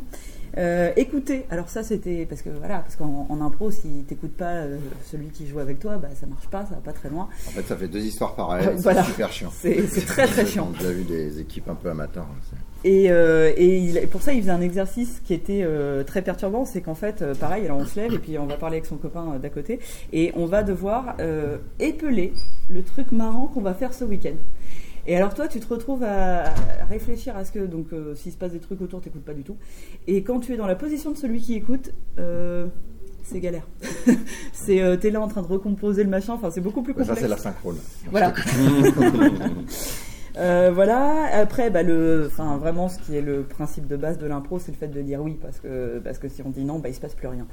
[0.58, 4.50] Euh, écouter, alors ça c'était parce que voilà, parce qu'en en impro, si t'écoutes pas
[4.56, 4.76] euh,
[5.10, 7.26] celui qui joue avec toi, bah ça marche pas, ça va pas très loin.
[7.48, 8.66] En fait, ça fait deux histoires pareilles.
[8.66, 9.02] Euh, voilà.
[9.02, 9.50] C'est super chiant.
[9.62, 10.70] C'est c'est très très chiant.
[10.74, 12.26] J'ai déjà vu des équipes un peu amateurs.
[12.30, 15.66] hein, Et, et il- pour ça, il faisait un exercice qui était
[16.06, 16.66] très perturbant.
[16.66, 18.96] C'est qu'en fait, pareil, alors on se lève et puis on va parler avec son
[18.96, 19.78] copain d'à côté
[20.12, 21.16] et on va devoir
[21.78, 22.34] épeler
[22.68, 24.36] le truc marrant qu'on va faire ce week-end.
[25.06, 28.32] Et alors toi, tu te retrouves à, à réfléchir à ce que donc euh, s'il
[28.32, 29.56] se passe des trucs autour, t'écoutes pas du tout.
[30.06, 32.66] Et quand tu es dans la position de celui qui écoute, euh,
[33.24, 33.66] c'est galère.
[34.52, 36.34] c'est euh, t'es là en train de recomposer le machin.
[36.34, 37.22] Enfin, c'est beaucoup plus Mais ça, complexe.
[37.22, 37.78] c'est la synchrone.
[38.10, 38.32] Voilà.
[40.38, 41.26] Euh, voilà.
[41.34, 44.72] Après, bah, le, enfin, vraiment, ce qui est le principe de base de l'impro, c'est
[44.72, 46.94] le fait de dire oui, parce que, parce que si on dit non, bah, il
[46.94, 47.46] se passe plus rien.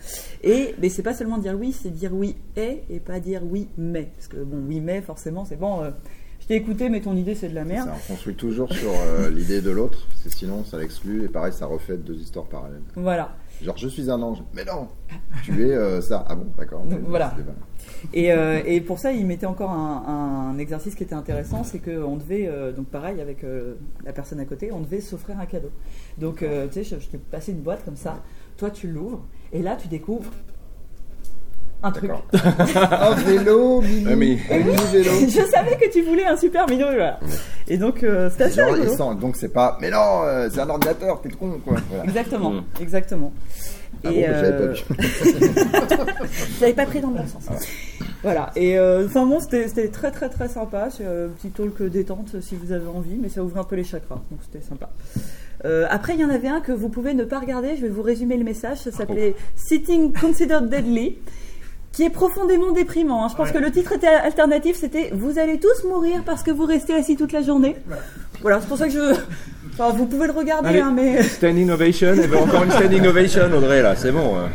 [0.44, 3.68] Et, mais c'est pas seulement dire oui, c'est dire oui et et pas dire oui
[3.78, 5.82] mais, parce que bon, oui mais, forcément, c'est bon.
[5.84, 5.92] euh,
[6.56, 7.90] écouté, mais ton idée c'est de la merde.
[7.90, 11.28] Ça, on construit toujours sur euh, l'idée de l'autre, parce que sinon ça l'exclut, et
[11.28, 12.82] pareil, ça refait deux histoires parallèles.
[12.96, 13.36] Voilà.
[13.62, 14.88] Genre, je suis un ange, mais non,
[15.44, 16.26] tu es euh, ça.
[16.30, 16.84] Ah bon, d'accord.
[17.08, 17.36] Voilà.
[18.14, 21.80] Et, euh, et pour ça, il mettait encore un, un exercice qui était intéressant, c'est
[21.80, 23.76] qu'on devait, euh, donc pareil avec euh,
[24.06, 25.72] la personne à côté, on devait s'offrir un cadeau.
[26.18, 28.24] Donc, tu sais, je, je t'ai passé une boîte comme ça,
[28.58, 30.32] toi tu l'ouvres, et là tu découvres
[31.82, 32.12] un truc.
[32.34, 35.12] Un vélo, mini, Ah, mais- un mini vélo.
[35.30, 37.20] je savais que tu voulais un super mini voilà.
[37.68, 39.14] Et donc, euh, c'était assez rigolo.
[39.16, 41.78] donc c'est pas, mais non, euh, c'est un ordinateur, t'es con, quoi.
[41.90, 42.04] Voilà.
[42.04, 42.64] Exactement, Mm.
[42.82, 43.32] exactement.
[44.04, 44.80] Ah bon, j'avais pas vu.
[46.58, 47.44] Je l'avais pas pris dans le bon sens.
[48.24, 48.52] Voilà.
[48.56, 50.90] Et euh, enfin bon, c'était très très très sympa.
[50.90, 53.84] C'est un petit talk détente si vous avez envie, mais ça ouvre un peu les
[53.84, 54.90] chakras, donc c'était sympa.
[55.66, 57.76] Euh, après, il y en avait un que vous pouvez ne pas regarder.
[57.76, 58.78] Je vais vous résumer le message.
[58.80, 61.18] Ça s'appelait Sitting Considered Deadly,
[61.92, 63.26] qui est profondément déprimant.
[63.26, 63.28] hein.
[63.30, 64.78] Je pense que le titre était alternatif.
[64.80, 67.76] C'était Vous allez tous mourir parce que vous restez assis toute la journée.
[68.42, 69.00] Voilà, c'est pour ça que je.
[69.82, 70.80] Enfin, vous pouvez le regarder, Allez.
[70.82, 71.24] hein, mais.
[71.24, 74.36] Standing ovation, elle veut encore une standing ovation, Audrey, là, c'est bon.
[74.38, 74.50] hein.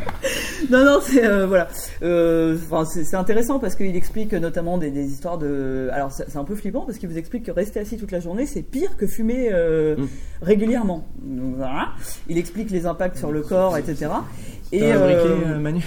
[0.71, 1.69] Non, non, c'est euh, voilà.
[2.03, 5.89] Euh, c'est intéressant parce qu'il explique notamment des, des histoires de.
[5.93, 8.45] Alors, c'est un peu flippant parce qu'il vous explique que rester assis toute la journée,
[8.45, 10.09] c'est pire que fumer euh, Mm.
[10.43, 11.07] régulièrement.
[11.23, 11.89] Donc, voilà.
[12.29, 14.09] Il explique les impacts sur le corps, etc.
[14.75, 15.85] Et, euh, euh, Manu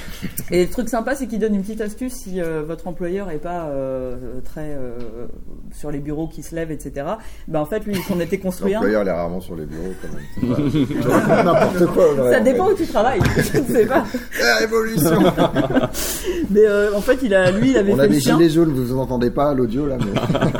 [0.49, 3.37] et le truc sympa, c'est qu'il donne une petite astuce si euh, votre employeur est
[3.37, 5.27] pas euh, très euh,
[5.73, 7.05] sur les bureaux qui se lèvent, etc.
[7.49, 8.77] Ben en fait, lui, il s'en était construit un.
[8.77, 11.45] L'employeur, il est rarement sur les bureaux, quand même.
[11.45, 13.19] N'importe quoi, Ça en dépend où tu travailles,
[13.53, 14.05] je ne sais pas.
[14.39, 15.19] Eh, révolution
[16.49, 18.49] Mais euh, en fait, il a, lui, il avait On fait a le des gilets
[18.49, 20.59] jaunes, vous vous entendez pas à l'audio, là, mais...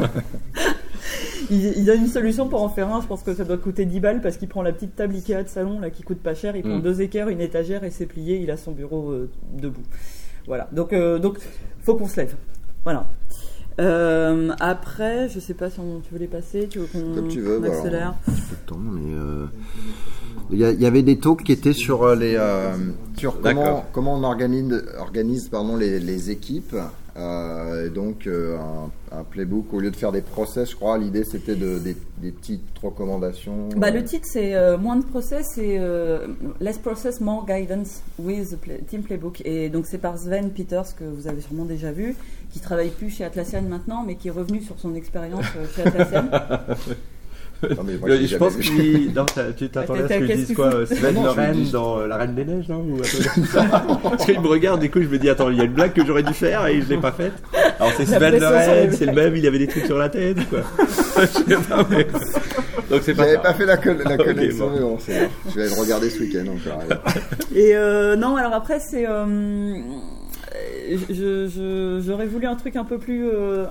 [1.49, 3.01] Il, il donne une solution pour en faire un.
[3.01, 5.43] Je pense que ça doit coûter 10 balles parce qu'il prend la petite table Ikea
[5.43, 6.55] de salon là qui coûte pas cher.
[6.55, 6.81] Il prend Mm.
[6.81, 8.37] deux équerres, une étagère et c'est plié.
[8.41, 9.81] Il a son bureau euh, debout.
[10.47, 10.67] Voilà.
[10.71, 11.37] Donc, euh, donc,
[11.83, 12.35] faut qu'on se lève.
[12.83, 13.07] Voilà.
[13.79, 17.27] Euh, après, je sais pas si on, tu veux les passer, tu veux qu'on Comme
[17.27, 17.75] tu veux, on voilà.
[17.77, 18.15] accélère.
[18.27, 19.45] un petit peu de temps, mais euh,
[20.49, 22.71] il y, a- il y avait des talks qui étaient sur euh, les euh,
[23.17, 23.85] sur comment D'accord.
[23.91, 26.75] comment on organise organise pardon les, les équipes.
[27.17, 30.99] Euh, et donc euh, un, un playbook au lieu de faire des process, je crois,
[30.99, 33.69] l'idée c'était de des, des petites recommandations.
[33.75, 36.27] Bah, le titre c'est euh, moins de process et euh,
[36.59, 39.41] less process, more guidance with the play- team playbook.
[39.45, 42.15] Et donc c'est par Sven Peters que vous avez sûrement déjà vu,
[42.51, 45.87] qui travaille plus chez Atlassian maintenant, mais qui est revenu sur son expérience euh, chez
[45.87, 46.25] Atlassian.
[47.63, 49.13] non, mais moi, Euh, je pense qu'il.
[49.13, 49.25] Non,
[49.57, 51.71] tu t'attendais à ce T'as- que je qu'est-ce dise qu'il quoi euh, Sven Non, dis-
[51.71, 52.97] dans euh, La Reine des Neiges, non Ou
[54.03, 55.93] Parce qu'il me regarde, du coup, je me dis, attends, il y a une blague
[55.93, 57.33] que j'aurais dû faire et je l'ai pas faite.
[57.79, 60.59] Alors, c'est Sven Loren, c'est le même, il avait des trucs sur la tête, quoi.
[61.19, 62.07] je sais pas, mais.
[62.89, 64.73] Donc, c'est pas J'avais pas fait la, co- la connexion, bon.
[64.75, 66.81] mais bon, c'est- je vais le regarder ce week-end encore.
[67.55, 69.05] Et euh, non, alors après, c'est.
[69.07, 69.25] euh,
[71.09, 73.27] J'aurais voulu un truc un peu plus.
[73.27, 73.65] euh,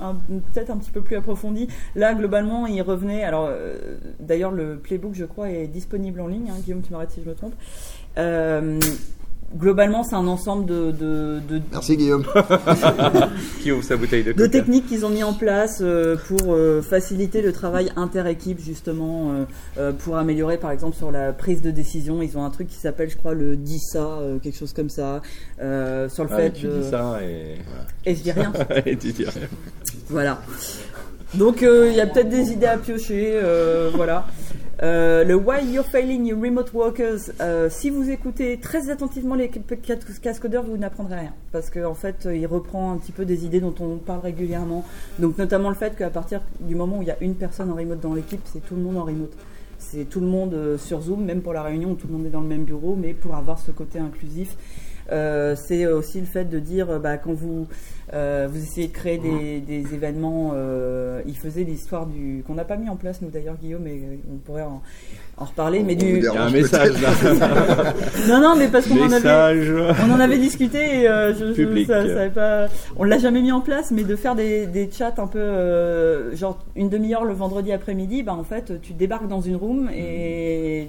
[0.52, 1.68] Peut-être un petit peu plus approfondi.
[1.94, 3.24] Là, globalement, il revenait.
[3.24, 6.50] Alors, euh, d'ailleurs, le playbook, je crois, est disponible en ligne.
[6.50, 7.54] hein, Guillaume, tu m'arrêtes si je me trompe.
[9.56, 12.24] Globalement, c'est un ensemble de, de, de, Merci Guillaume.
[13.62, 14.48] Qui ouvre sa bouteille de de coca.
[14.50, 19.44] techniques qu'ils ont mis en place euh, pour euh, faciliter le travail inter-équipe justement euh,
[19.78, 22.76] euh, pour améliorer par exemple sur la prise de décision ils ont un truc qui
[22.76, 25.22] s'appelle je crois le DISA euh, quelque chose comme ça
[25.60, 27.56] euh, sur le Ah, fait et tu de dis ça et
[28.10, 28.82] et je dis rien voilà.
[28.88, 29.48] et tu dis rien.
[30.10, 30.40] voilà
[31.34, 34.26] donc euh, il y a peut-être des idées à piocher euh, voilà
[34.82, 39.50] Euh, le Why You're Failing You Remote Workers, euh, si vous écoutez très attentivement les
[40.20, 41.32] cascodeurs, vous n'apprendrez rien.
[41.50, 44.20] Parce qu'en en fait, euh, il reprend un petit peu des idées dont on parle
[44.20, 44.84] régulièrement.
[45.18, 47.74] Donc, notamment le fait qu'à partir du moment où il y a une personne en
[47.74, 49.32] remote dans l'équipe, c'est tout le monde en remote.
[49.78, 52.30] C'est tout le monde sur Zoom, même pour la réunion où tout le monde est
[52.30, 54.56] dans le même bureau, mais pour avoir ce côté inclusif.
[55.12, 57.68] Euh, c'est aussi le fait de dire euh, bah, quand vous
[58.12, 60.52] euh, vous essayez de créer des, des événements
[61.26, 64.00] il faisait l'histoire du qu'on n'a pas mis en place nous d'ailleurs Guillaume mais
[64.32, 64.82] on pourrait en,
[65.38, 67.10] en reparler mais On vous du Il y a un message là.
[68.28, 69.72] non non mais parce qu'on en avait Message.
[70.08, 71.86] on en avait discuté et euh, je, je Public.
[71.86, 72.66] ça- savais pas.
[72.96, 76.34] On l'a jamais mis en place, mais de faire des, des chats un peu euh,
[76.34, 80.88] genre une demi-heure le vendredi après-midi, bah en fait tu débarques dans une room et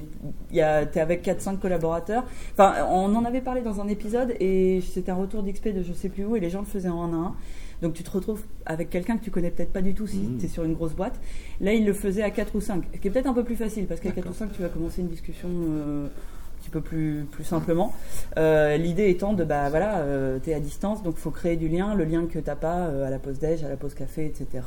[0.52, 2.24] il y a t'es avec 4-5 collaborateurs.
[2.54, 5.92] Enfin, on en avait parlé dans un épisode et c'était un retour d'XP de je
[5.94, 7.36] sais plus où et les gens le faisaient en un à un.
[7.82, 10.46] Donc tu te retrouves avec quelqu'un que tu connais peut-être pas du tout si tu
[10.46, 11.20] es sur une grosse boîte.
[11.62, 13.56] Là, il le faisait à 4 ou 5, ce qui est peut-être un peu plus
[13.56, 16.82] facile parce qu'à 4 ou 5, tu vas commencer une discussion euh, un petit peu
[16.82, 17.94] plus, plus simplement.
[18.38, 21.56] Euh, L'idée étant de, bah voilà, euh, tu es à distance, donc il faut créer
[21.56, 23.94] du lien, le lien que t'as pas euh, à la pause déj, à la pause
[23.94, 24.62] café, etc.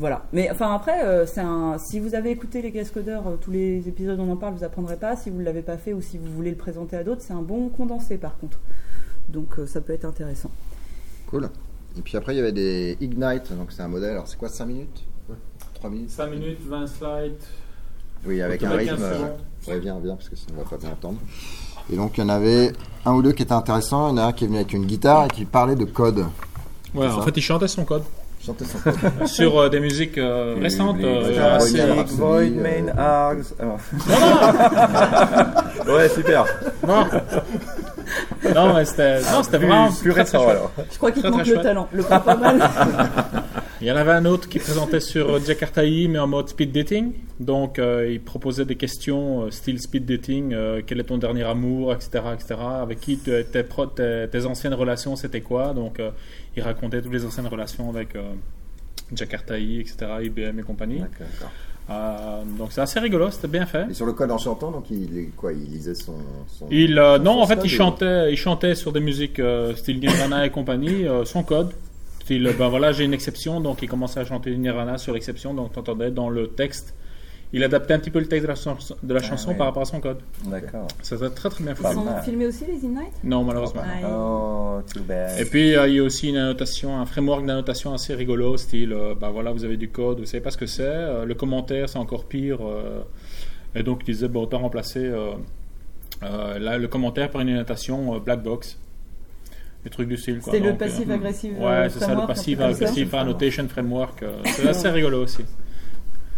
[0.00, 0.22] Voilà.
[0.32, 4.18] Mais enfin après, euh, un, si vous avez écouté les cascodeurs, euh, tous les épisodes
[4.18, 5.14] on en parle, vous apprendrez pas.
[5.14, 7.34] Si vous ne l'avez pas fait ou si vous voulez le présenter à d'autres, c'est
[7.34, 8.58] un bon condensé par contre.
[9.28, 10.50] Donc euh, ça peut être intéressant.
[11.26, 11.50] Cool.
[11.98, 14.12] Et puis après, il y avait des Ignite, donc c'est un modèle.
[14.12, 15.04] Alors, c'est quoi, 5 minutes
[15.74, 17.34] 3 minutes 5 minutes, 20 slides.
[18.26, 18.96] Oui, avec un rythme.
[18.96, 19.30] 15 euh, secondes.
[19.68, 21.18] Ouais, viens, viens, parce que sinon on va pas bien entendre.
[21.92, 22.72] Et donc, il y en avait
[23.04, 24.08] un ou deux qui étaient intéressants.
[24.08, 25.84] Il y en a un qui est venu avec une guitare et qui parlait de
[25.86, 26.26] code.
[26.94, 27.22] Ouais, en ça.
[27.22, 28.02] fait, il chantait son code
[28.44, 28.94] Chantez son code.
[29.26, 30.96] sur euh, des musiques euh, récentes.
[31.00, 31.58] euh,
[32.16, 33.44] Void, euh, Main Args.
[35.86, 36.46] ouais, super.
[36.86, 37.06] Non,
[38.54, 40.72] non, mais c'était non, c'était vraiment plus très, récent alors.
[40.90, 41.88] Je crois qu'il te manque le talent.
[41.92, 42.60] Le prend pas mal.
[43.80, 47.12] Il y en avait un autre qui présentait sur Jakartaï, mais en mode speed dating.
[47.38, 50.52] Donc, euh, il proposait des questions euh, style speed dating.
[50.52, 52.60] euh, quel est ton dernier amour, etc., etc.
[52.82, 55.72] Avec qui te- tes, pro- tes, tes anciennes relations, c'était quoi?
[55.72, 56.10] Donc, euh,
[56.56, 58.22] il racontait toutes les anciennes relations avec euh,
[59.14, 60.98] Jakartaï, etc., IBM et compagnie.
[61.00, 61.50] D'accord.
[61.90, 63.86] Euh, donc, c'est assez rigolo, c'était bien fait.
[63.90, 66.14] Et sur le code en chantant, donc il, quoi, il lisait son.
[66.46, 69.40] son- Il, euh, son non, en fait, il ou- chantait, il chantait sur des musiques
[69.40, 71.70] euh, style Nirvana et compagnie, euh, son code.
[72.22, 75.72] Style, ben voilà, j'ai une exception, donc il commençait à chanter Nirvana sur l'exception, donc
[75.72, 76.94] tu entendais dans le texte.
[77.52, 79.56] Il adaptait un petit peu le texte de la, chanson- de la chanson ouais.
[79.56, 80.18] par rapport à son code.
[80.46, 80.86] D'accord.
[81.02, 81.82] Ça c'était très très bien fait.
[81.82, 83.82] Pas Ils ont filmé aussi les In-Night Non, malheureusement.
[83.84, 85.38] Ah, Oh, too bad.
[85.40, 88.92] Et puis euh, il y a aussi une annotation, un framework d'annotation assez rigolo, style,
[88.92, 90.82] euh, ben voilà, vous avez du code, vous savez pas ce que c'est.
[90.84, 92.58] euh, le commentaire, c'est encore pire.
[92.64, 93.00] euh,
[93.74, 95.32] et donc il disait, bon, autant remplacer euh,
[96.22, 98.78] euh, là, le commentaire par une annotation euh, black box.
[99.82, 100.38] Des trucs du style.
[100.42, 101.58] C'est le Donc, euh, passive-agressive.
[101.58, 102.66] Ouais, c'est ça, le ça.
[102.66, 104.22] aggressive annotation framework.
[104.22, 105.42] euh, c'est assez rigolo aussi.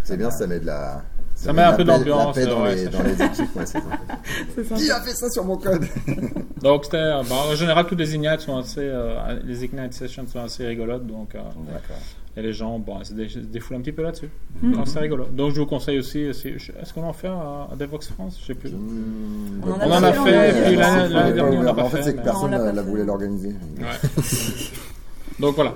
[0.05, 1.03] C'est bien, ça met de la.
[1.35, 3.57] Ça met un peu d'ambiance, de la paix dans, ouais, les, ça dans les équipes.
[3.57, 3.85] ouais, c'est ça.
[4.55, 4.75] C'est ça.
[4.77, 5.85] Qui a fait ça sur mon code?
[6.63, 10.25] Donc, c'était, euh, bah, en général, tous les ignites sont assez, euh, les ignite sessions
[10.27, 11.05] sont assez rigolotes.
[11.07, 11.97] Donc, euh, D'accord.
[12.37, 14.29] et les gens, bon, se dé- se défoulent un petit peu là-dessus.
[14.63, 14.73] Mhm.
[14.75, 15.25] Donc, c'est rigolo.
[15.33, 16.21] Donc, je vous conseille aussi.
[16.21, 18.39] Est-ce qu'on en fait à, à Devox France?
[18.41, 18.71] Je sais plus.
[18.71, 21.89] Hmm, On en On en a fait, et puis l'année dernière, on l'a pas En
[21.89, 23.07] fait, c'est que personne voulu fait.
[23.07, 23.49] l'organiser.
[23.81, 24.23] Ouais.
[25.41, 25.75] Donc, voilà.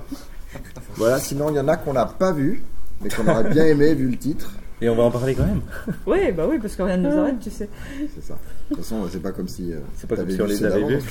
[0.97, 2.63] Voilà, sinon il y en a qu'on n'a pas vu,
[3.03, 4.53] mais qu'on aurait bien aimé vu le titre.
[4.83, 5.63] Et on va en parler quand même.
[6.07, 7.67] Oui, bah oui, parce que rien ne nous arrête, tu sais.
[8.15, 8.35] C'est ça.
[8.35, 9.73] De toute façon, c'est pas comme si.
[9.73, 11.01] euh, C'est pas comme si on les avait vus.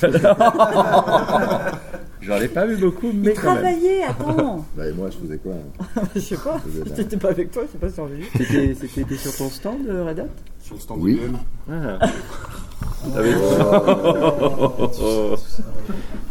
[2.22, 3.62] J'en ai pas vu beaucoup, mais quand même.
[3.62, 6.60] Travailler, attends Bah, et moi, je faisais quoi hein Je sais pas.
[6.96, 8.24] J'étais pas avec toi, je sais pas si on vu.
[8.36, 10.26] C'était sur ton stand, euh, Red Hat
[10.60, 11.20] Sur le stand Oui.
[11.24, 11.36] IBM.
[11.68, 11.98] Ah.
[13.16, 14.90] Avec- Oh.
[15.02, 15.34] Oh.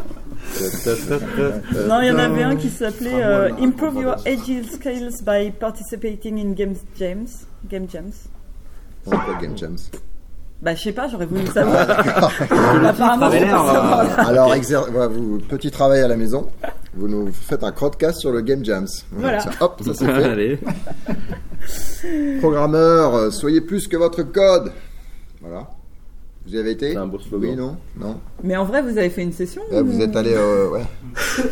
[1.88, 6.40] Non, il y en avait un qui s'appelait euh, Improve your agile skills by participating
[6.40, 7.28] in Game Jams.
[7.70, 8.12] Game Jams.
[9.04, 9.78] C'est quoi Game Jams
[10.62, 11.86] Bah, je sais pas, j'aurais voulu savoir.
[12.50, 14.20] Ah, Apparemment, je pas savoir.
[14.28, 16.50] Alors, exer- voilà, vous, petit travail à la maison.
[16.94, 18.88] Vous nous faites un crowdcast sur le Game Jams.
[19.12, 19.40] Voilà.
[19.40, 20.24] Tiens, hop, ça c'est fait.
[20.24, 20.60] Allez.
[22.40, 24.72] Programmeur, euh, soyez plus que votre code.
[25.42, 25.68] Voilà.
[26.48, 27.50] Vous y avez été C'est un beau slogan.
[27.50, 30.34] Oui, non Non Mais en vrai, vous avez fait une session ou- Vous êtes allé.
[30.36, 30.84] euh, ouais.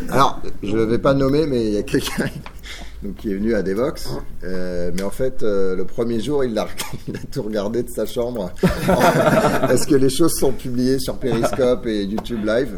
[0.09, 2.25] Alors, je ne vais pas nommer, mais il y a quelqu'un
[3.03, 4.07] donc qui est venu à Devox.
[4.43, 6.67] Euh, mais en fait, euh, le premier jour, il a,
[7.07, 8.51] il a tout regardé de sa chambre.
[9.71, 12.73] Est-ce que les choses sont publiées sur Periscope et YouTube Live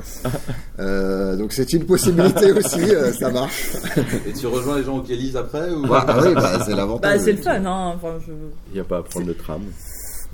[0.79, 3.73] Euh, Donc c'est une possibilité aussi, euh, ça marche.
[4.27, 5.85] Et tu rejoins les gens au Kélis après ou...
[5.93, 7.17] Ah oui, bah, c'est l'avantage.
[7.17, 7.93] Bah, c'est le fun, hein.
[7.95, 8.31] Enfin, je...
[8.71, 9.61] Il n'y a pas à prendre le tram.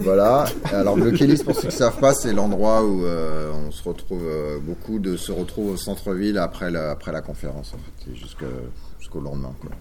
[0.03, 0.45] Voilà.
[0.71, 3.83] Alors le Kélis, pour ceux qui ne savent pas, c'est l'endroit où euh, on se
[3.87, 8.15] retrouve euh, beaucoup de se retrouvent au centre-ville après la, après la conférence, en fait,
[8.15, 9.53] jusqu'au lendemain.
[9.61, 9.71] Quoi.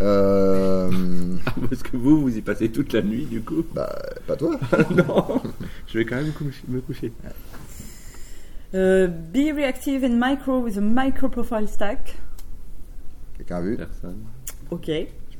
[0.00, 0.90] Euh,
[1.46, 3.64] Ah, Parce que vous, vous y passez toute la nuit, du coup?
[3.74, 3.94] bah,
[4.26, 4.58] pas toi.
[4.90, 5.42] non,
[5.88, 6.32] je vais quand même
[6.68, 7.12] me coucher.
[8.74, 12.16] Euh, be reactive in micro with a micro profile stack.
[13.36, 13.76] Quelqu'un a vu?
[13.76, 14.18] Personne.
[14.70, 14.90] Ok.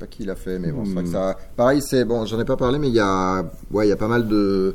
[0.03, 1.13] Pas qui l'a fait, mais bon, c'est vrai que Hmm.
[1.13, 1.39] ça.
[1.57, 3.97] Pareil, c'est bon, j'en ai pas parlé, mais il y a, ouais, il y a
[3.97, 4.75] pas mal de,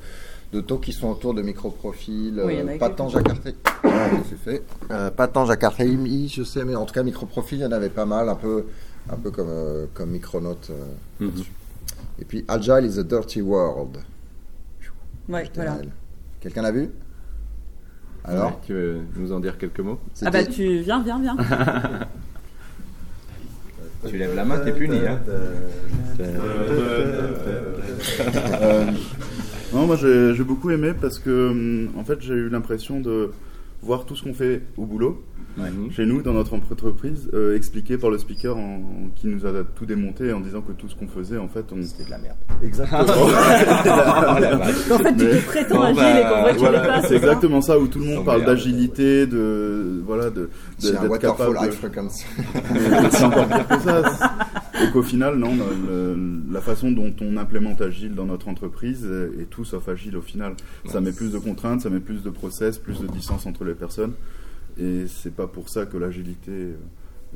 [0.54, 2.42] de talks qui sont autour de micro-profils.
[2.46, 4.64] Oui, il y en a euh, pas tant c'est fait.
[4.90, 7.90] Euh, pas tant Jakarta, je sais, mais en tout cas, micro-profil, il y en avait
[7.90, 8.68] pas mal, un peu,
[9.10, 10.56] un peu comme, euh, comme Micronaut.
[10.70, 10.86] euh,
[11.20, 11.52] là-dessus.
[12.22, 13.98] Et puis, Agile is a dirty world.
[15.28, 15.78] Ouais, voilà.
[16.40, 16.90] Quelqu'un l'a vu?
[18.24, 20.00] Alors, Ouais, tu veux nous en dire quelques mots?
[20.26, 21.36] Ah bah tu viens, viens, viens.
[24.08, 25.00] Tu lèves la main, t'es puni.
[25.08, 25.20] Hein.
[28.62, 28.86] Euh,
[29.74, 33.32] non, moi j'ai beaucoup aimé parce que hum, en fait j'ai eu l'impression de
[33.82, 35.24] voir tout ce qu'on fait au boulot
[35.90, 39.88] chez nous dans notre entreprise euh, expliqué par le speaker en- qui nous a tout
[39.88, 42.36] démonté en disant que tout ce qu'on faisait en fait on C'était de la merde.
[42.62, 47.02] exactement En fait, tu te prétends agile bah, et qu'en vrai tu voilà, pas.
[47.02, 50.96] c'est ça exactement ça où tout le monde parle d'agilité de voilà de de- c'est
[50.96, 52.26] un waterfall capable de- frequency.
[52.74, 52.80] mais
[53.12, 54.04] c'est encore pire que ça.
[54.84, 59.06] Et qu'au final, non, le- la façon dont on implémente Agile dans notre entreprise
[59.40, 60.54] est tout sauf Agile au final.
[60.86, 63.74] Ça met plus de contraintes, ça met plus de process, plus de distance entre les
[63.74, 64.14] personnes.
[64.80, 66.76] Et c'est pas pour ça que l'agilité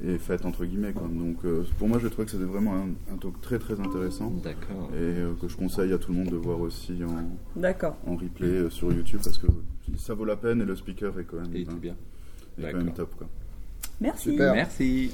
[0.05, 0.93] est faite entre guillemets.
[0.93, 1.07] quoi.
[1.11, 4.31] Donc euh, pour moi, je trouve que c'était vraiment un, un talk très très intéressant
[4.43, 4.89] D'accord.
[4.93, 7.97] et euh, que je conseille à tout le monde de voir aussi en, D'accord.
[8.05, 9.47] en replay euh, sur YouTube parce que
[9.97, 11.95] ça vaut la peine et le speaker est quand même, Et bien.
[12.59, 12.93] est quand même D'accord.
[12.93, 13.15] top.
[13.17, 13.27] Quoi.
[13.99, 14.31] Merci.
[14.31, 14.53] Super.
[14.53, 15.11] Merci.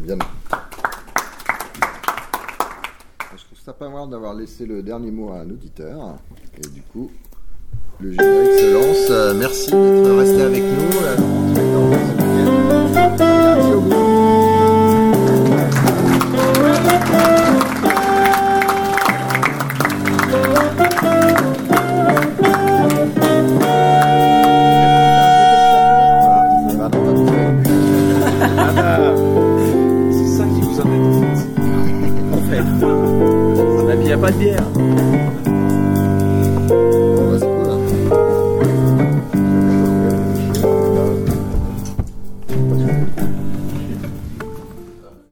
[0.00, 0.16] Bien.
[3.66, 6.14] Ça pas mal d'avoir laissé le dernier mot à un auditeur.
[6.56, 7.10] Et du coup,
[7.98, 9.10] le générique se lance.
[9.10, 11.00] Euh, merci d'être resté avec nous.
[12.94, 13.80] Merci au
[34.32, 34.75] fait,